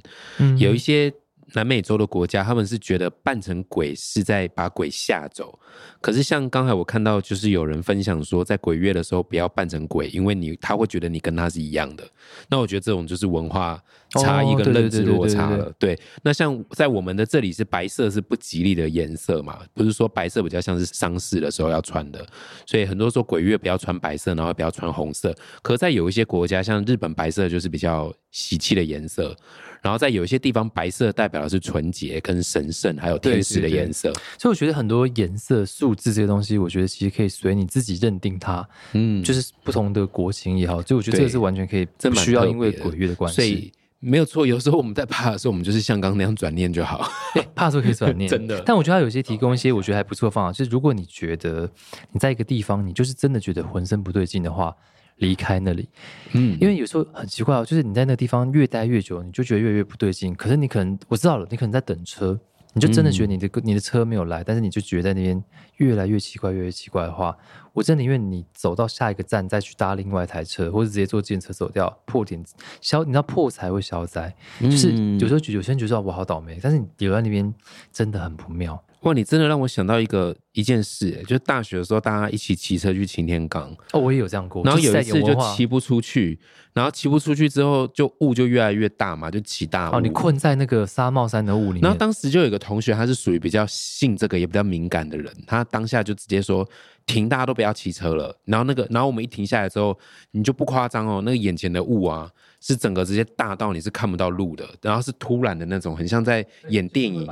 [0.58, 1.12] 有一些。
[1.54, 5.58] 南美洲的国家，他们是觉得扮成鬼是在把鬼吓走。
[6.00, 12.04] 可是像刚才我看到，就是有人分享说，在鬼月的时候不要扮成鬼，因为你他会觉得你跟他是一样的。
[12.48, 13.80] 那我觉得这种就是文化
[14.10, 15.72] 差异跟认知落差了。
[15.78, 19.58] 对，那像在我们的这里是白色是不吉利的颜色嘛？
[19.74, 22.24] 不是说白色比较像是丧事的时候要穿的，
[22.66, 25.34] 所以很多说鬼月不要穿白色，然后不要穿红色。
[25.62, 29.34] 可在有一些国家，像日本，白色就是比较喜气的颜色。
[29.82, 34.12] 然后在有一些地方，白色代表的是纯洁、跟神圣，还有天使的颜色。
[34.36, 38.68] 所以我觉得很多颜色、数字这些东西，我觉得其实可以随你自己认定它。
[38.92, 43.36] 嗯，就是不同的国情也好，所以我觉得这个是完全可以，不需要因为鬼月的关系。
[43.36, 47.08] 所以没有错，有时候我们在怕的时候，我们就是像刚刚那样转念就好。
[47.54, 48.60] 怕的时候可以转念， 真的。
[48.66, 51.70] 但我觉得它有些提供一些我觉得还不错的方法，就是如果你觉得
[52.10, 54.74] 你在一个地方，你就是真的觉得浑身不对劲的话。
[55.16, 55.88] 离开那里，
[56.32, 60.34] 嗯，因为有时候很奇怪哦，就是你在那个地方越待越久，你就觉得越来越不对劲。
[60.34, 62.38] 可是你可能我知道了，你可能在等车，
[62.74, 65.42] 你就真的觉得你的你的车没有来，但是你就觉得在那边
[65.76, 67.34] 越来越奇怪，越来越奇怪的话，
[67.72, 72.44] 我真的宁愿你走到下一个站再去搭另外一台车，或者直接坐电车走掉，破点
[72.82, 77.54] 消，你知道破财会消灾，就是有时候有些人觉得我好倒霉，但是你留在那边
[77.90, 78.82] 真的很不妙。
[79.06, 83.72] 哇，你真的让我想到一个一件事，就是大学的时候，大家一起骑车去擎天岗。
[83.92, 84.64] 哦，我也有这样过。
[84.64, 86.36] 然后有一次就骑不出去，
[86.72, 89.94] 然后骑不出去之后，就雾就越来越大嘛，就起大雾。
[89.94, 91.82] 哦，你困在那个沙帽山的雾里面。
[91.82, 96.68] 然后当时就有个同学，他是属于比较信这个，也比较敏感的人，他当下就直接说
[97.06, 98.36] 停，大家都不要骑车了。
[98.44, 99.96] 然后那个，然后我们一停下来之后，
[100.32, 102.30] 你就不夸张哦，那个眼前的雾啊。
[102.58, 107.24] 是整个直接大到你是看不到路的，然后是突然的那种，很像在演电影，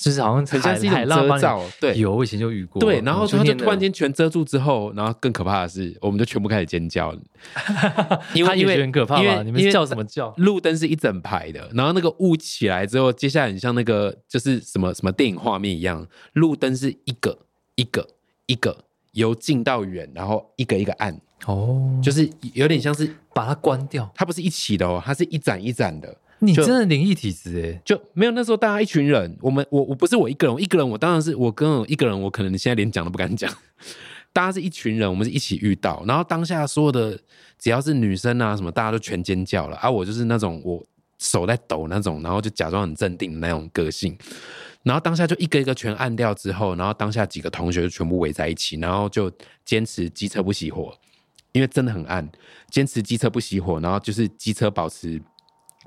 [0.00, 1.62] 就是好像很像是一种遮罩。
[1.78, 2.80] 对，有我以前就遇过。
[2.80, 7.12] 对，然后它就突然间全遮住之后，然后更可怕的是，我们就全部开始尖叫。
[8.32, 10.32] 因为因为很可怕嘛，你们叫什么叫？
[10.38, 17.36] 路灯是一整排的，然后那个雾起来之后，接下来很像那个就是什么什么电影画面一样，路灯是一个
[17.74, 18.08] 一个
[18.46, 18.84] 一个
[19.18, 21.20] 由近到远，然后一个一个按。
[21.46, 26.16] 哦，就是有点像是把它关掉，它不是一起的哦，它是一盏一盏的。
[26.40, 33.52] 你真的灵异体质哎，就没有那时候大家一群人，我们我我不是我一个人，我一个人我当然是我跟我一个人，我可能现在连讲都不敢讲。
[34.32, 37.18] 大家是一群人，我们是一起遇到，然后当下所有的
[37.58, 40.84] 只要是女生啊什么，大家都全尖叫了，而我就是那种我
[41.18, 44.16] 手在抖那种，然后就假装很镇定的那种个性。
[44.88, 49.30] 然后当下就一个一个全按掉之后，然后当下几个同学就全部围在一起，然后就
[49.64, 50.92] 坚持机车不熄火。
[51.52, 52.28] 因为真的很暗，
[52.70, 55.20] 坚持机车不熄火，然后就是机车保持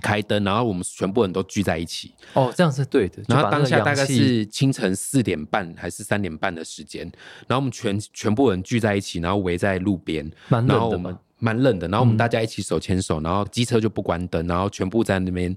[0.01, 2.13] 开灯，然后我们全部人都聚在一起。
[2.33, 3.23] 哦，这样是对的。
[3.27, 7.03] 然后当下大概是清晨四点半还是三点半的时间，
[7.47, 11.85] 然后我们全全部人聚在一起，然后围在路边，蛮冷的嘛，蛮冷的。
[11.89, 15.53] 然后我们大家一起手牵手，然后机车就不关灯，然后全部在那边，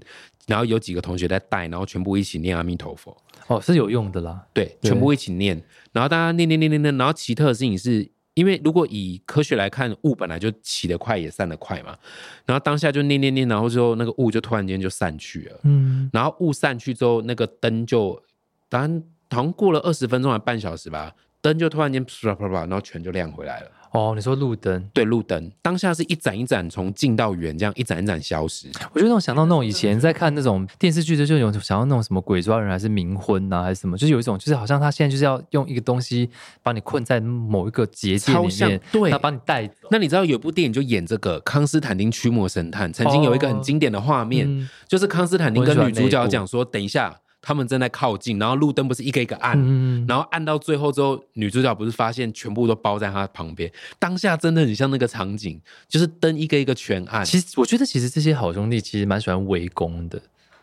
[0.47, 3.15] 然后有几个同学在带，然后全部一起念阿弥陀佛。
[3.47, 4.45] 哦，是有用的啦。
[4.53, 5.55] 对，全部一起念，
[5.93, 8.11] 然后大家念念念念念，然后奇特的事情是。
[8.35, 11.97] 因为如果以科学来看，雾本来就起得快也散得快嘛，
[12.45, 18.21] 然后当下就念念念，然后之后那个雾就突然间就散去了，嗯，然后雾散去之后，那个灯就，
[18.67, 23.71] 当然好像过了二十分钟还半小时吧，灯就突然间啪啪啪，然后全就亮回来了。
[23.95, 28.67] 哦，你说路灯，对，路灯当下是一盏一盏从近到远，这样一盏一盏消失。
[28.93, 36.29] 我觉得那种想到那种以前在看那种电视剧的，就有想到那种什么鬼抓人还是冥婚呐、还是什么，就是有一种就是好像他现在就是要用一个东西
[36.61, 39.87] 把你困在某一个结界里面，对他把你带走。
[39.89, 49.55] 那你知道有部电影就演这个康斯坦丁驱魔神探，曾经有一个很经典的画面，嗯就是康斯坦丁跟女主角讲说，等一下他们正在靠近，然后路灯不是一个一个按。
[49.55, 57.23] 嗯，然后按到最后之后，女主角不是发现全部都包在她旁边，当下真的很像那个场景，就是灯一个一个全按。
[57.23, 60.19] 其实我觉得其实这些好兄弟其实蛮喜欢围攻的，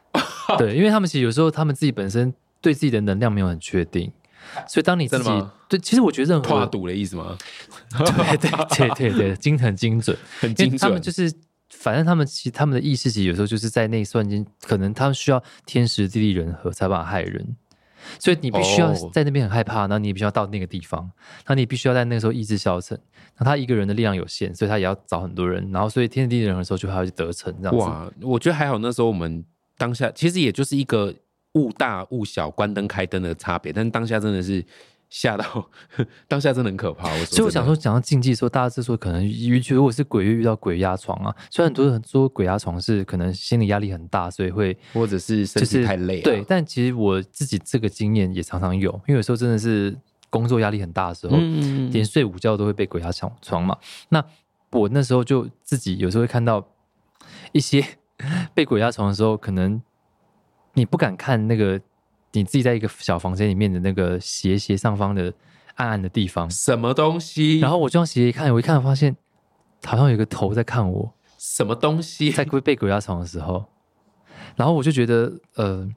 [0.58, 4.10] 对，因为他们其实有时候他们自己本身对自己的能量没有很确定，
[4.66, 5.30] 所以当你自己
[5.68, 7.38] 对，其实我觉得任何跨赌的意思吗？
[7.96, 8.50] 对对
[8.88, 10.78] 对对对，精很精准，很精准。
[10.78, 11.32] 他们就是，
[11.82, 17.56] 反正他们其实他们的意识其实有时候就是在那一瞬间，可能他们需要天时地利人和才办法害人，
[18.20, 21.10] 所以你必须要哦在那边很害怕，然后你也必须要到那个地方，
[21.48, 22.96] 那你必须要在那个时候意志消沉。
[23.36, 27.84] 那他一个人的力量有限，所以他也要找很多人，然后所以天时地利人和的时候就还要去得逞这样子。
[27.84, 29.44] 哇，我觉得还好，那时候我们
[29.76, 31.12] 当下其实也就是一个
[31.54, 34.64] 物大物小、关灯开灯的差别，但是当下真的是
[35.14, 35.68] 吓到，
[36.26, 37.06] 当下真的很可怕。
[37.12, 49.94] 我所以我想说，，讲到禁忌的时候，大家是说可能遇如果是鬼月遇到鬼压床啊，虽然很多人说鬼压床是可能心理压力很大，所以会或者是身就是体太累、啊，对，，但其实我自己这个经验也常常有，因为有时候真的是
[50.30, 53.76] 工作压力很大的时候，嗯，连睡午觉都会被鬼压床床嘛。
[54.08, 54.24] 那
[54.70, 56.66] 我那时候就自己有时候会看到
[57.52, 57.84] 一些
[58.54, 59.82] 被鬼压床的时候，可能
[60.72, 61.78] 你不敢看那个
[62.32, 65.32] 你自己在一个小房间里面的那个斜斜上方的
[65.74, 67.58] 暗暗的地方，什么东西？
[67.60, 69.16] 然后我就往斜斜看，我一看发现
[69.84, 72.30] 好像有一个头在看我，什么东西？
[72.30, 73.64] 在被被鬼压床的时候，
[74.56, 75.88] 然后我就觉得，呃，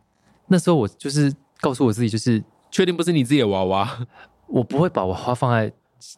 [0.48, 4.08] 那时候我就是告诉我自己，就是确定不是你自己的娃娃？
[4.48, 5.72] 我不会把娃娃放在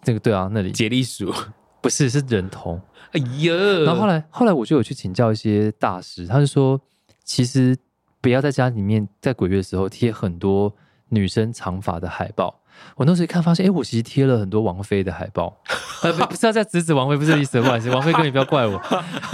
[0.06, 1.34] 那个对啊那里，杰利鼠？
[1.82, 2.80] 不是是人头。
[3.12, 3.53] 哎呀！
[3.86, 6.80] 然后后来后来我就有去请教一些大师，他就说，
[7.23, 7.77] 其实
[8.28, 10.76] 不要在家里面在鬼月的时候贴很多
[11.08, 12.54] 女生长发的海报。
[12.96, 15.56] 我那时候一看发现，哎，我其实贴了很多王菲的海报，
[16.02, 18.82] 呃，不不是要在指指王菲，不是这意思，不好意思，王菲哥你不要怪我。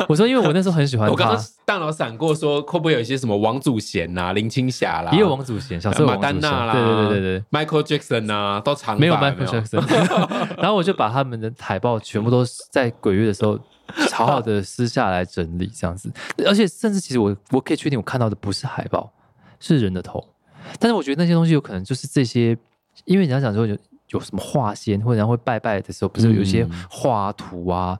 [0.09, 7.43] 我说，因为我那时候很喜欢她 我刚刚，大脑闪过说，会不会有一些什么王祖贤呐、林青霞啦，也有王祖贤，小时候有马丹娜啦，对对对对对。
[7.51, 9.81] ，Michael Jackson 啊，都长发没有有 Michael Jackson，
[10.61, 13.57] 然后我就把他们的海报全部都在鬼月的时候
[14.11, 16.11] 好好的撕下来整理，这样子。
[16.45, 19.11] 而且甚至其实我我可以确定，我看到的不是海报，
[19.59, 20.27] 是人的头。
[20.79, 22.57] 但是我觉得那些东西有可能就是这些，
[23.05, 23.77] 因为你要讲说有
[24.09, 27.99] 有什么画仙，或者会拜拜的时候，不是有一些嗯画图啊，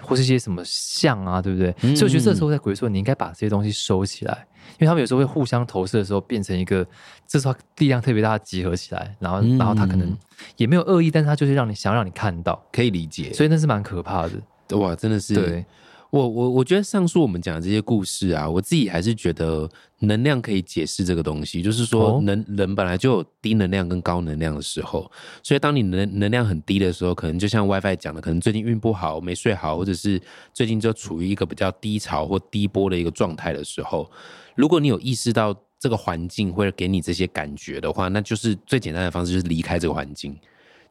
[0.00, 1.74] 或是一些什么像啊，对不对？
[1.82, 4.46] 嗯所以我觉得这时候在鬼月的时候，你应该把这些东西收起来。
[4.78, 6.84] 因为他们有时候会互相投射的时候，变成一个，
[7.28, 10.16] 这时候力量特别大，集合起来，然后，嗯然后他可能
[10.56, 13.30] 也没有恶意，但是他就是让你想让你看到，可以理解。
[13.34, 14.78] 所以那是蛮可怕的。
[14.78, 15.64] 哇，真的是对，
[16.14, 22.20] 我我我觉得上述我们讲的这些故事啊，我自己还是觉得能量可以解释这个东西，就是说哦。
[22.22, 25.10] 能、人本来就有低能量跟高能量的时候，
[25.42, 30.22] 所以当你能能量很低的时候，可能就像 WiFi 讲的，可能最近运不好，没睡好，或者是
[30.52, 34.08] 最近就处于一个比较低潮或低波的一个状态的时候，
[34.54, 40.38] 如果你有意识到这个环境会给你这些感觉的话，那就是最简单的方式就是离开这个环境，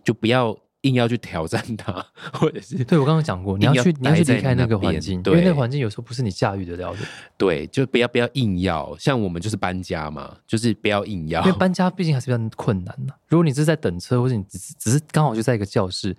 [0.03, 1.93] 就不要硬要去挑战它，
[2.31, 6.99] 或者是对我刚刚讲过，你要去你要去离开那个环境，因对为那个环境有时候不是你驾驭得了的。
[7.37, 11.57] 对，就不要不要硬要，像我们就是搬家嘛，就是不要硬要因为。
[11.57, 13.13] 搬家毕竟还是比较困难的。
[13.27, 16.15] 如果你是在等车，或者你只是只是刚好就在一个教室，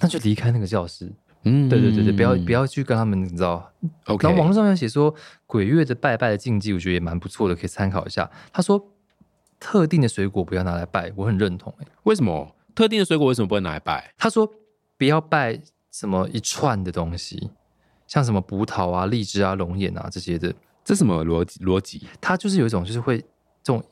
[0.00, 1.12] 那就离开那个教室。
[1.46, 3.70] 嗯对对对对，不要不要去跟他们，你知道。
[4.06, 4.26] OK。
[4.26, 5.14] 然后网络上面写说
[5.46, 8.30] 鬼月的拜拜的禁忌，我觉得也蛮不错的，可以参考一下。
[8.50, 8.82] 他说
[9.60, 11.86] 特定的水果不要拿来拜，我很认同、欸。
[12.04, 14.12] 为什么特定的水果为什么不能拿来拜？
[14.18, 14.50] 他说
[14.96, 15.60] 不要拜
[15.90, 17.50] 什么一串的东西，
[18.06, 22.06] 像什么葡萄啊、荔枝啊、龙眼啊这些的，这什么逻辑逻辑？
[22.20, 23.18] 他就是有一种就是会
[23.62, 23.82] 这种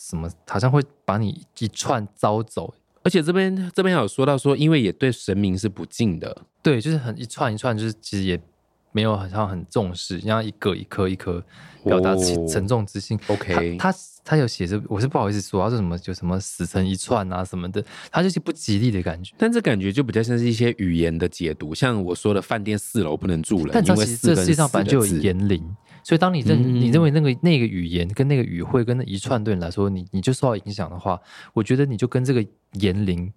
[0.00, 2.74] 什么，好像会把你一串招走。
[3.02, 6.44] 而且这边这边有说到说，因为也对神明是不敬的。
[6.60, 8.40] 对，就是很一串一串，就是其实也
[8.92, 11.42] 没有好像很重视，像一个一颗一颗
[11.84, 12.16] 表达
[12.48, 13.18] 沉重之心。
[13.28, 19.34] OK，他他他有写着，我是不好意思说，他说什么就什么死成一串啊什么的，他就是不吉利的感觉。
[19.36, 25.62] 但这感觉就比较像是一些语言的解读，像我说的饭店四楼不能住人，但其实这世界上本来就有言灵，
[26.02, 31.20] 所以当你认、嗯你认为那个那个语言跟那个语汇跟那一串对你来说，你你就受到影响的话，
[31.52, 32.44] 我觉得你就跟这个
[32.80, 33.32] 言灵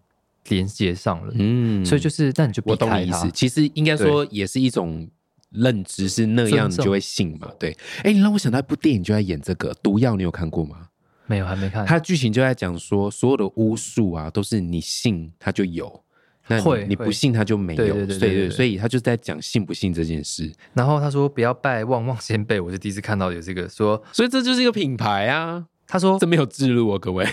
[0.47, 1.33] 连接上了。
[1.35, 3.29] 嗯所以就是，那你就避我懂开它你意思。。
[3.31, 5.07] 其实应该说也是一种
[5.51, 7.51] 认知，是那样你就会信嘛。
[7.59, 10.87] 对，哎，你让我想到一部电影就在演这个《毒药》，你有看过吗？
[11.25, 11.85] 没有还没看。
[11.85, 16.03] 它剧情就在讲说，所有的巫术啊，都是你信它就有，
[16.47, 17.77] 那你你不信它就没有。
[17.77, 20.51] 对对对对对对所以他就在讲信不信这件事。
[20.73, 27.27] 然后他说不要拜旺旺仙贝，我是第一次看到有这个说，所以这就是一个品牌啊，他说这没有记录哦，各位。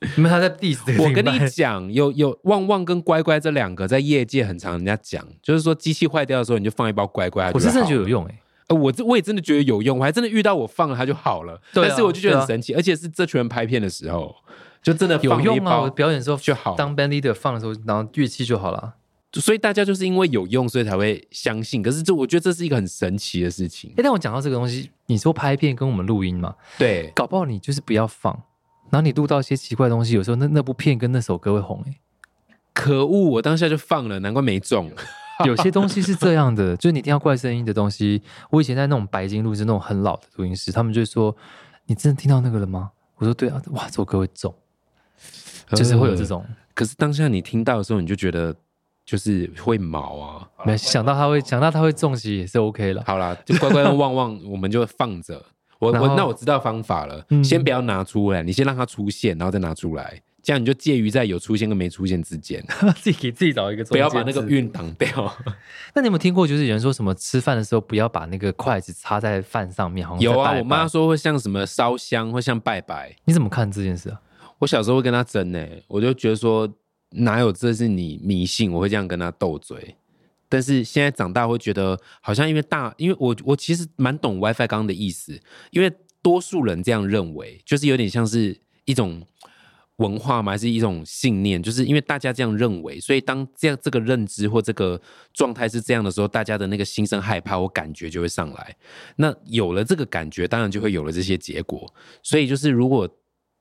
[0.16, 11.60] 因为他在 diss 这个我跟你讲，有有旺旺跟乖乖这两个在业界很常人家讲，就是说机器坏掉的时候，你就放一包乖乖，我是真的觉得有用哎、呃，我这我也真的觉得有用，我还真的遇到我放了它就好了。
[11.74, 14.34] 对啊但是我就觉得很神奇，而且是这群人拍片的时候，
[14.82, 15.82] 就真的有用啊！
[15.82, 16.74] 我表演的时候就好。
[16.76, 18.94] 当 band leader 放的时候，然后乐器就好了。
[19.34, 21.80] 所以大家就是因为有用，所以才会相信。
[21.82, 24.02] 可是这我觉得这是一个很神奇的事情哎、。
[24.02, 28.42] 但我讲到这个东西，你说拍片跟我们录音嘛，对，搞不好你就是不要放，
[28.90, 31.94] 然后你录到一些奇怪的东西，有时候那那部片跟那首歌会红哎、
[32.72, 34.90] 可恶，我当下就放了，难怪没中。
[35.46, 38.20] 有些东西是这样的，就是你听到怪声音的东西，
[38.50, 41.34] 我以前在那种白金录制那种很老的录音室，他们就会说
[41.86, 44.54] ：“你真的听到那个了吗？”我说：“对啊，哇，这首歌会中，
[45.70, 46.44] 就是会有这种。
[46.74, 48.54] 可是当下你听到的时候，你就觉得
[49.06, 50.46] 就是会毛啊。
[50.66, 53.02] 没想到他会想到他会中，其实也是 OK 了。
[53.06, 55.42] 好啦，就乖乖的旺旺，我们就放着。
[55.80, 62.64] 我我那我知道方法了，嗯先不要拿出来，你先让它出现，然后再拿出来，这样你就介于在有出现跟没出现之间，
[63.00, 64.08] 自己给自己找一个不要。
[64.08, 65.08] 把那个运挡掉。
[65.94, 70.86] 那你有没有听过，就是有人说什么吃饭的时候不要把那个筷子插在饭上面，好像有啊，我妈。
[70.86, 73.16] 说会像什么烧香，会像拜拜。
[73.24, 74.20] 你怎么看这件事啊？
[74.58, 76.68] 我小时候会跟她争呢、我就觉得说
[77.12, 79.96] 哪有这是你迷信，我会这样跟她斗嘴。
[80.50, 85.40] 但是现在长大会觉得，好像因为大，因为我我其实蛮懂 WiFi 刚刚的意思，
[85.70, 85.90] 因为
[86.20, 89.22] 多数人这样认为，就是有点像是一种
[89.96, 95.00] 文化嘛，还是一种信念，就是因为大家这样认为，所以当这样这个认知或这个
[95.32, 98.76] 状态是这样的时候，大家的那个心生害怕或感觉就会上来。
[99.16, 101.90] 那有了这个感觉，当然就会有了这些结果。
[102.22, 103.08] 所以就是如果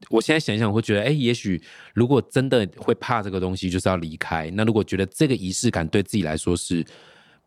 [0.10, 1.62] 我现在想一想，我会觉得，哎，也许
[1.94, 4.50] 如果真的会怕这个东西，就是要离开。
[4.52, 6.86] 那如果觉得这个仪式感对自己来说是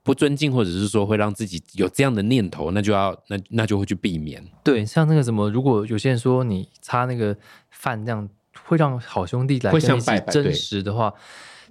[0.02, 4.44] 不尊敬，或者是说会让自己有这样的念头，那就要那那就会去避免。
[4.62, 7.36] 对，像那个什么，如果有些人说你插那个
[7.70, 8.28] 饭这样
[8.64, 11.12] 会让好兄弟来会起真像拜拜对实的话，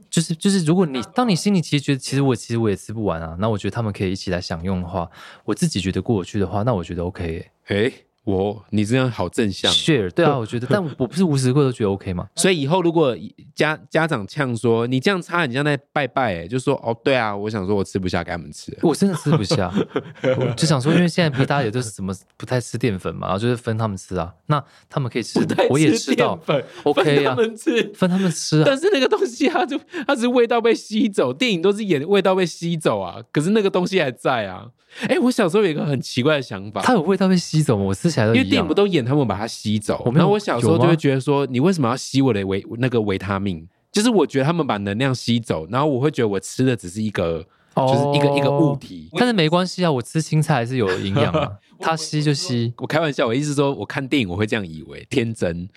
[0.10, 5.10] 就是就是，如果你当你心里其实觉得，其实我其实我也吃不完啊，那我觉得他们可以一起来享用的话，
[5.46, 7.92] 我自己觉得过得去的话，那我觉得 OK 耶、哎，
[8.24, 9.72] 我你这样好正向。
[9.72, 12.28] share 对啊， 我觉得，但我不是无时无刻都觉得 OK 嘛。
[12.36, 13.18] 所以以后如果
[13.56, 18.78] 家家长呛说你这样插，你像在拜拜，哎，就说哦，对啊，我想说我吃不下，给他们吃。
[18.82, 19.74] 我真的吃不下，
[20.38, 26.40] 我就想说，因为现在不是大家也都是怎么不太吃淀粉嘛，然后就是分他们吃啊，那他们可以吃，我也吃到
[26.84, 27.92] ，OK 分啊他们吃。
[27.96, 34.68] 分他们吃啊，但是那个东西它就它只是味道被吸走，电影都是演味道被吸走啊，可是那个东西还在啊。
[35.08, 37.86] 哎，我小时候有一个很奇怪的想法，它有味道被吸走吗？
[37.86, 38.74] 我吃起来都因为电影不。
[38.74, 43.68] 都演他们把它吸走，然后我小时候就会觉得说，你为什么要吸我的维那个维他命？
[43.92, 47.46] 就是我觉得他们把能量吸走，然后我会觉得我吃的只是一个，
[47.76, 49.10] 就是一个一个物体。
[49.14, 52.74] 但是没关系啊，我吃青菜还是有营养啊， 它吸就吸。
[52.78, 55.68] 我开玩笑，我意思是说，我看电影我会这样以为，天真，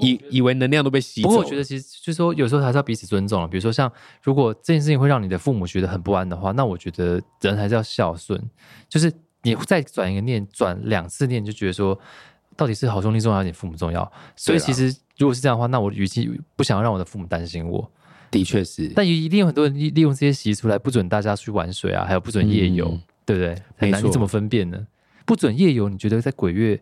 [0.00, 1.28] 以以为能量都被吸走。
[1.28, 3.48] 不过我觉得其实就是说，有时候还是要彼此尊重了。
[3.48, 3.90] 比如说像
[4.22, 8.40] 如果这件事情会让你的父母觉得很不安的话，那我觉得人还是要孝顺，
[8.88, 11.98] 就是你再转一个念，转两次念，就觉得说
[12.56, 14.10] 到底是好兄弟重要还是你父母重要？
[14.36, 17.90] 所以其实如果是这样的话，那我与其不想要让我的父母担心我，
[18.34, 23.54] 的确是，但也一定有很多人利利用这些习俗来不准大家去玩水啊，还有不准夜游，嗯对不对？
[23.76, 24.86] 很难，你怎么分辨呢？
[25.24, 26.78] 不准夜游，你觉得在鬼月，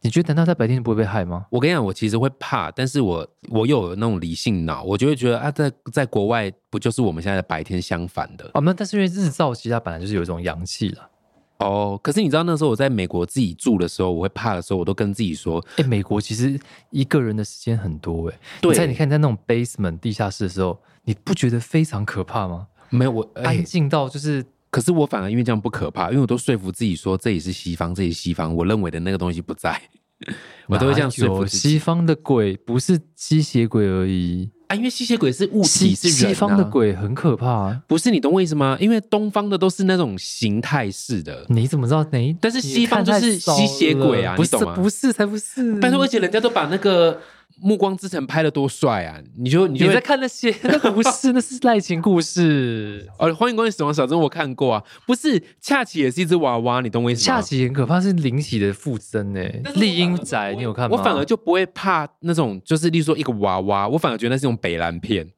[0.00, 1.44] 你觉得难道在白天不会被害吗？
[1.50, 11.10] 我跟你讲，我其实会怕，但是我我又有那种理性脑，我就会觉得啊，在在国外不就是我们现在的白天相反的哦，那但是因为日照其实它本来就是有一种阳气了。
[11.58, 12.00] 哦。
[12.02, 18.38] 可是你知道那时候我在美国自己住的时候，我会怕的时候，我都跟自己说，哎，美国其实一个人的时间很多哎。
[18.62, 22.68] 对你在你看在那种 basement 地下室的时候，你不觉得非常可怕吗？
[22.90, 29.80] 没有我，哎安静到就是可是我反而因为这样不可怕，因为我都说服自己说这里是西方，这里是西方，我认为的那个东西不在，
[30.68, 34.76] 我都会这样说服自己西方的鬼不是吸血鬼而已，啊。
[34.76, 37.82] 因为吸血鬼是物体，是人、啊、西方的鬼很可怕啊。
[37.86, 38.76] 不是你懂我意思吗？
[38.80, 42.36] 因为东方的都是那种形态式的，你怎么知道哪？
[42.40, 45.78] 但是西方就是吸血鬼啊不是不是才不是。
[45.80, 47.14] 拜托，而且人家都把那个
[47.60, 49.20] 《暮光之城》拍的多帅啊！
[49.36, 53.06] 你就你就在看那些， 那不是，那是爱情故事。
[53.18, 57.36] 哦，欢迎光临死亡小镇，我看过啊，不是恰奇也是一只娃娃，你懂我意思吗？
[57.36, 59.62] 恰奇很可怕，是灵喜的附身诶。
[59.74, 60.96] 丽英仔，你有看吗？
[60.96, 65.28] 我反而就不会怕那种，就是例如说一个娃娃，我反而觉得那是一种北蓝片。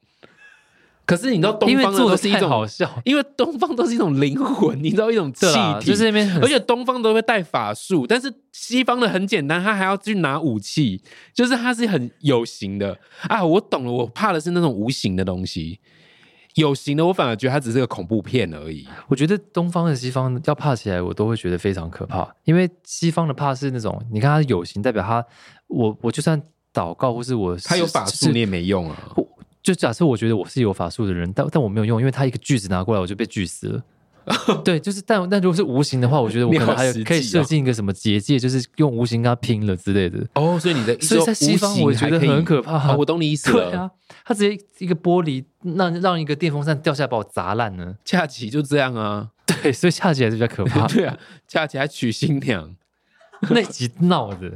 [1.07, 5.47] 可是你知道东方的都是一种好笑，因为东方都是一种灵魂，你知道一种 气
[5.81, 11.03] 体，就是那边而且东方都会带法术，但是西方的很简单，他还要去拿武器，
[11.35, 12.99] 就是他是很有形的
[13.29, 13.45] 啊。
[13.45, 15.79] 我懂了，我怕的是那种无形的东西，
[16.55, 18.87] 有形的我反而觉得它只是个恐怖片而已。
[19.09, 22.27] 我觉得东方和西方要怕起来，我都会觉得非常可怕。
[22.45, 25.23] 因为西方的怕是那种，你看它有形，代表他
[25.67, 26.41] 我我就算
[26.73, 28.97] 祷告或是我他有法术你也没用啊。
[29.65, 33.83] 我就假设我觉得我是有法术的人，但但我没有用，因为他一个锯子拿过来我就被锯死了。
[34.63, 40.19] 对，就是但但如果是无形的话，我觉得我可能还有可以设哦计一个什么结界，就是用无形跟他拼了之类的。
[40.35, 42.93] 哦，所以你的所以在西方我觉得很可怕。
[42.93, 43.71] 哦我懂你意思了。
[43.71, 43.91] 对啊，
[44.25, 47.95] 他直接一个玻璃让让一个电风扇掉下来把我砸烂了。
[48.05, 49.31] 假期就这样啊。
[49.47, 50.87] 对，所以下集还是比较可 怕。
[50.87, 52.75] 对啊，假期还娶新娘。
[53.51, 54.51] 那集闹 的，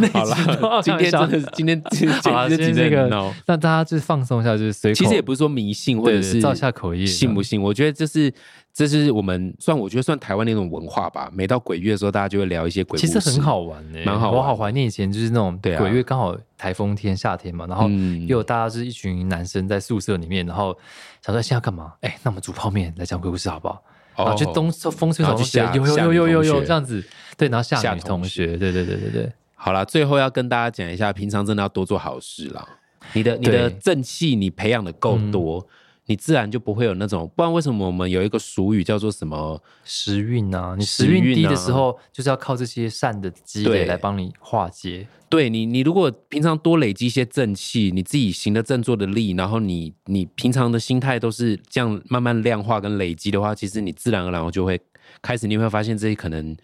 [0.00, 3.34] 那好集闹了，今天真的是今天今天今天这个真的很闹。
[3.46, 4.94] 让大家就是放松一下，就是随口。
[4.94, 7.60] 其实也不是说迷信或者是对对照下口业信不信？
[7.60, 8.32] 我觉得这是
[8.72, 11.30] 这是我们算我觉得算台湾的一种文化吧。
[11.32, 20.76] 每到鬼月的时候，大家就会聊一些鬼故事，其实很好玩呢、蛮好玩我好怀念以前就是那种对啊鬼月刚好台风天夏天嘛，然后嗯又有大家是一群男生在宿舍里面，然后
[21.24, 21.92] 想说现在干嘛？
[22.00, 23.80] 哎，那我们煮泡面来讲鬼故事好不好？
[24.16, 27.04] 然后就东风吹草去吓有有有有有同学有这样子，
[27.36, 29.32] 对，然后吓女吓同同学，对对对对对。
[29.54, 32.68] 好啦，最后要跟大家讲一下，平常真的要多做好事啦。
[33.12, 35.66] 你的你的正气，你培养的够多，
[36.06, 37.30] 你自然就不会有那种。
[37.34, 39.62] 不然为什么我们有一个俗语叫做什么？
[39.84, 45.06] 时运啊，你时时运低的时候，就是要靠这些善的积对累来帮你化解。
[45.28, 54.80] 对你，你如果平常多累积一些正气，你自己行的正坐的力，然后你你平常的心态都是这样慢慢量化跟累积的话，其实你自然而然就会
[55.22, 56.56] 开始，你会发现这些可能，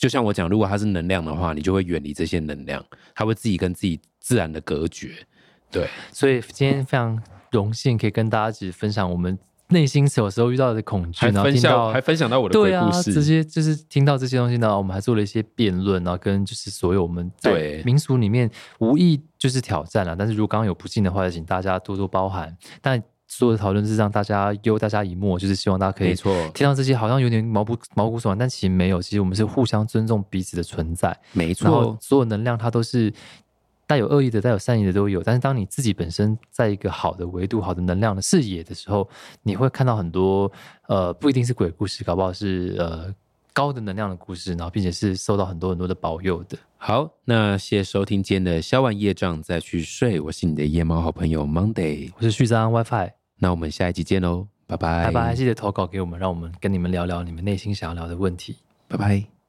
[0.00, 2.84] 就像我讲，如果它是能量的话，你就会远离这些能量，
[3.14, 5.14] 它会自己跟自己自然的隔绝。
[5.70, 9.38] 对，所以今天非常荣幸可以跟大家一起分享我们
[9.68, 22.56] 内心有时候遇到的恐惧，然后听到享还分享到我的鬼对啊故，事，这些就是听到这些东西呢，我们还做了一些辩论，然后跟就是所有我们对民俗里面无意就是挑战了，但是如果刚刚有不幸的话，也请大家多多包涵。
[22.82, 31.16] 但所有的讨论是让大家忧大家一默，就是希望大家可以没错，听到这些好像有点毛骨毛骨悚然，但其实没有，其实我们是互相尊重彼此的存在。
[31.30, 33.12] 没然后错，所有能量它都是
[33.90, 35.20] 带有恶意的、带有善意的都有。
[35.20, 39.08] 但是当你自己本身在一个好的维度、好的能量的视野的时候，
[39.42, 40.48] 你会看到很多
[40.86, 43.12] 呃，不一定是鬼故事，搞不好是呃
[43.52, 46.56] 高的能量的故事，然后并且是受到很多很多的保佑的。
[46.76, 58.54] 好，那谢谢收听今天的消完夜障再去睡，我是你的夜猫好朋友 Monday，我是旭章 WiFi，那我们下一集见喽，拜拜，拜拜，记得投稿给我们，让我们跟你们聊聊你们内心想要聊的问题。
[58.86, 59.39] 拜拜。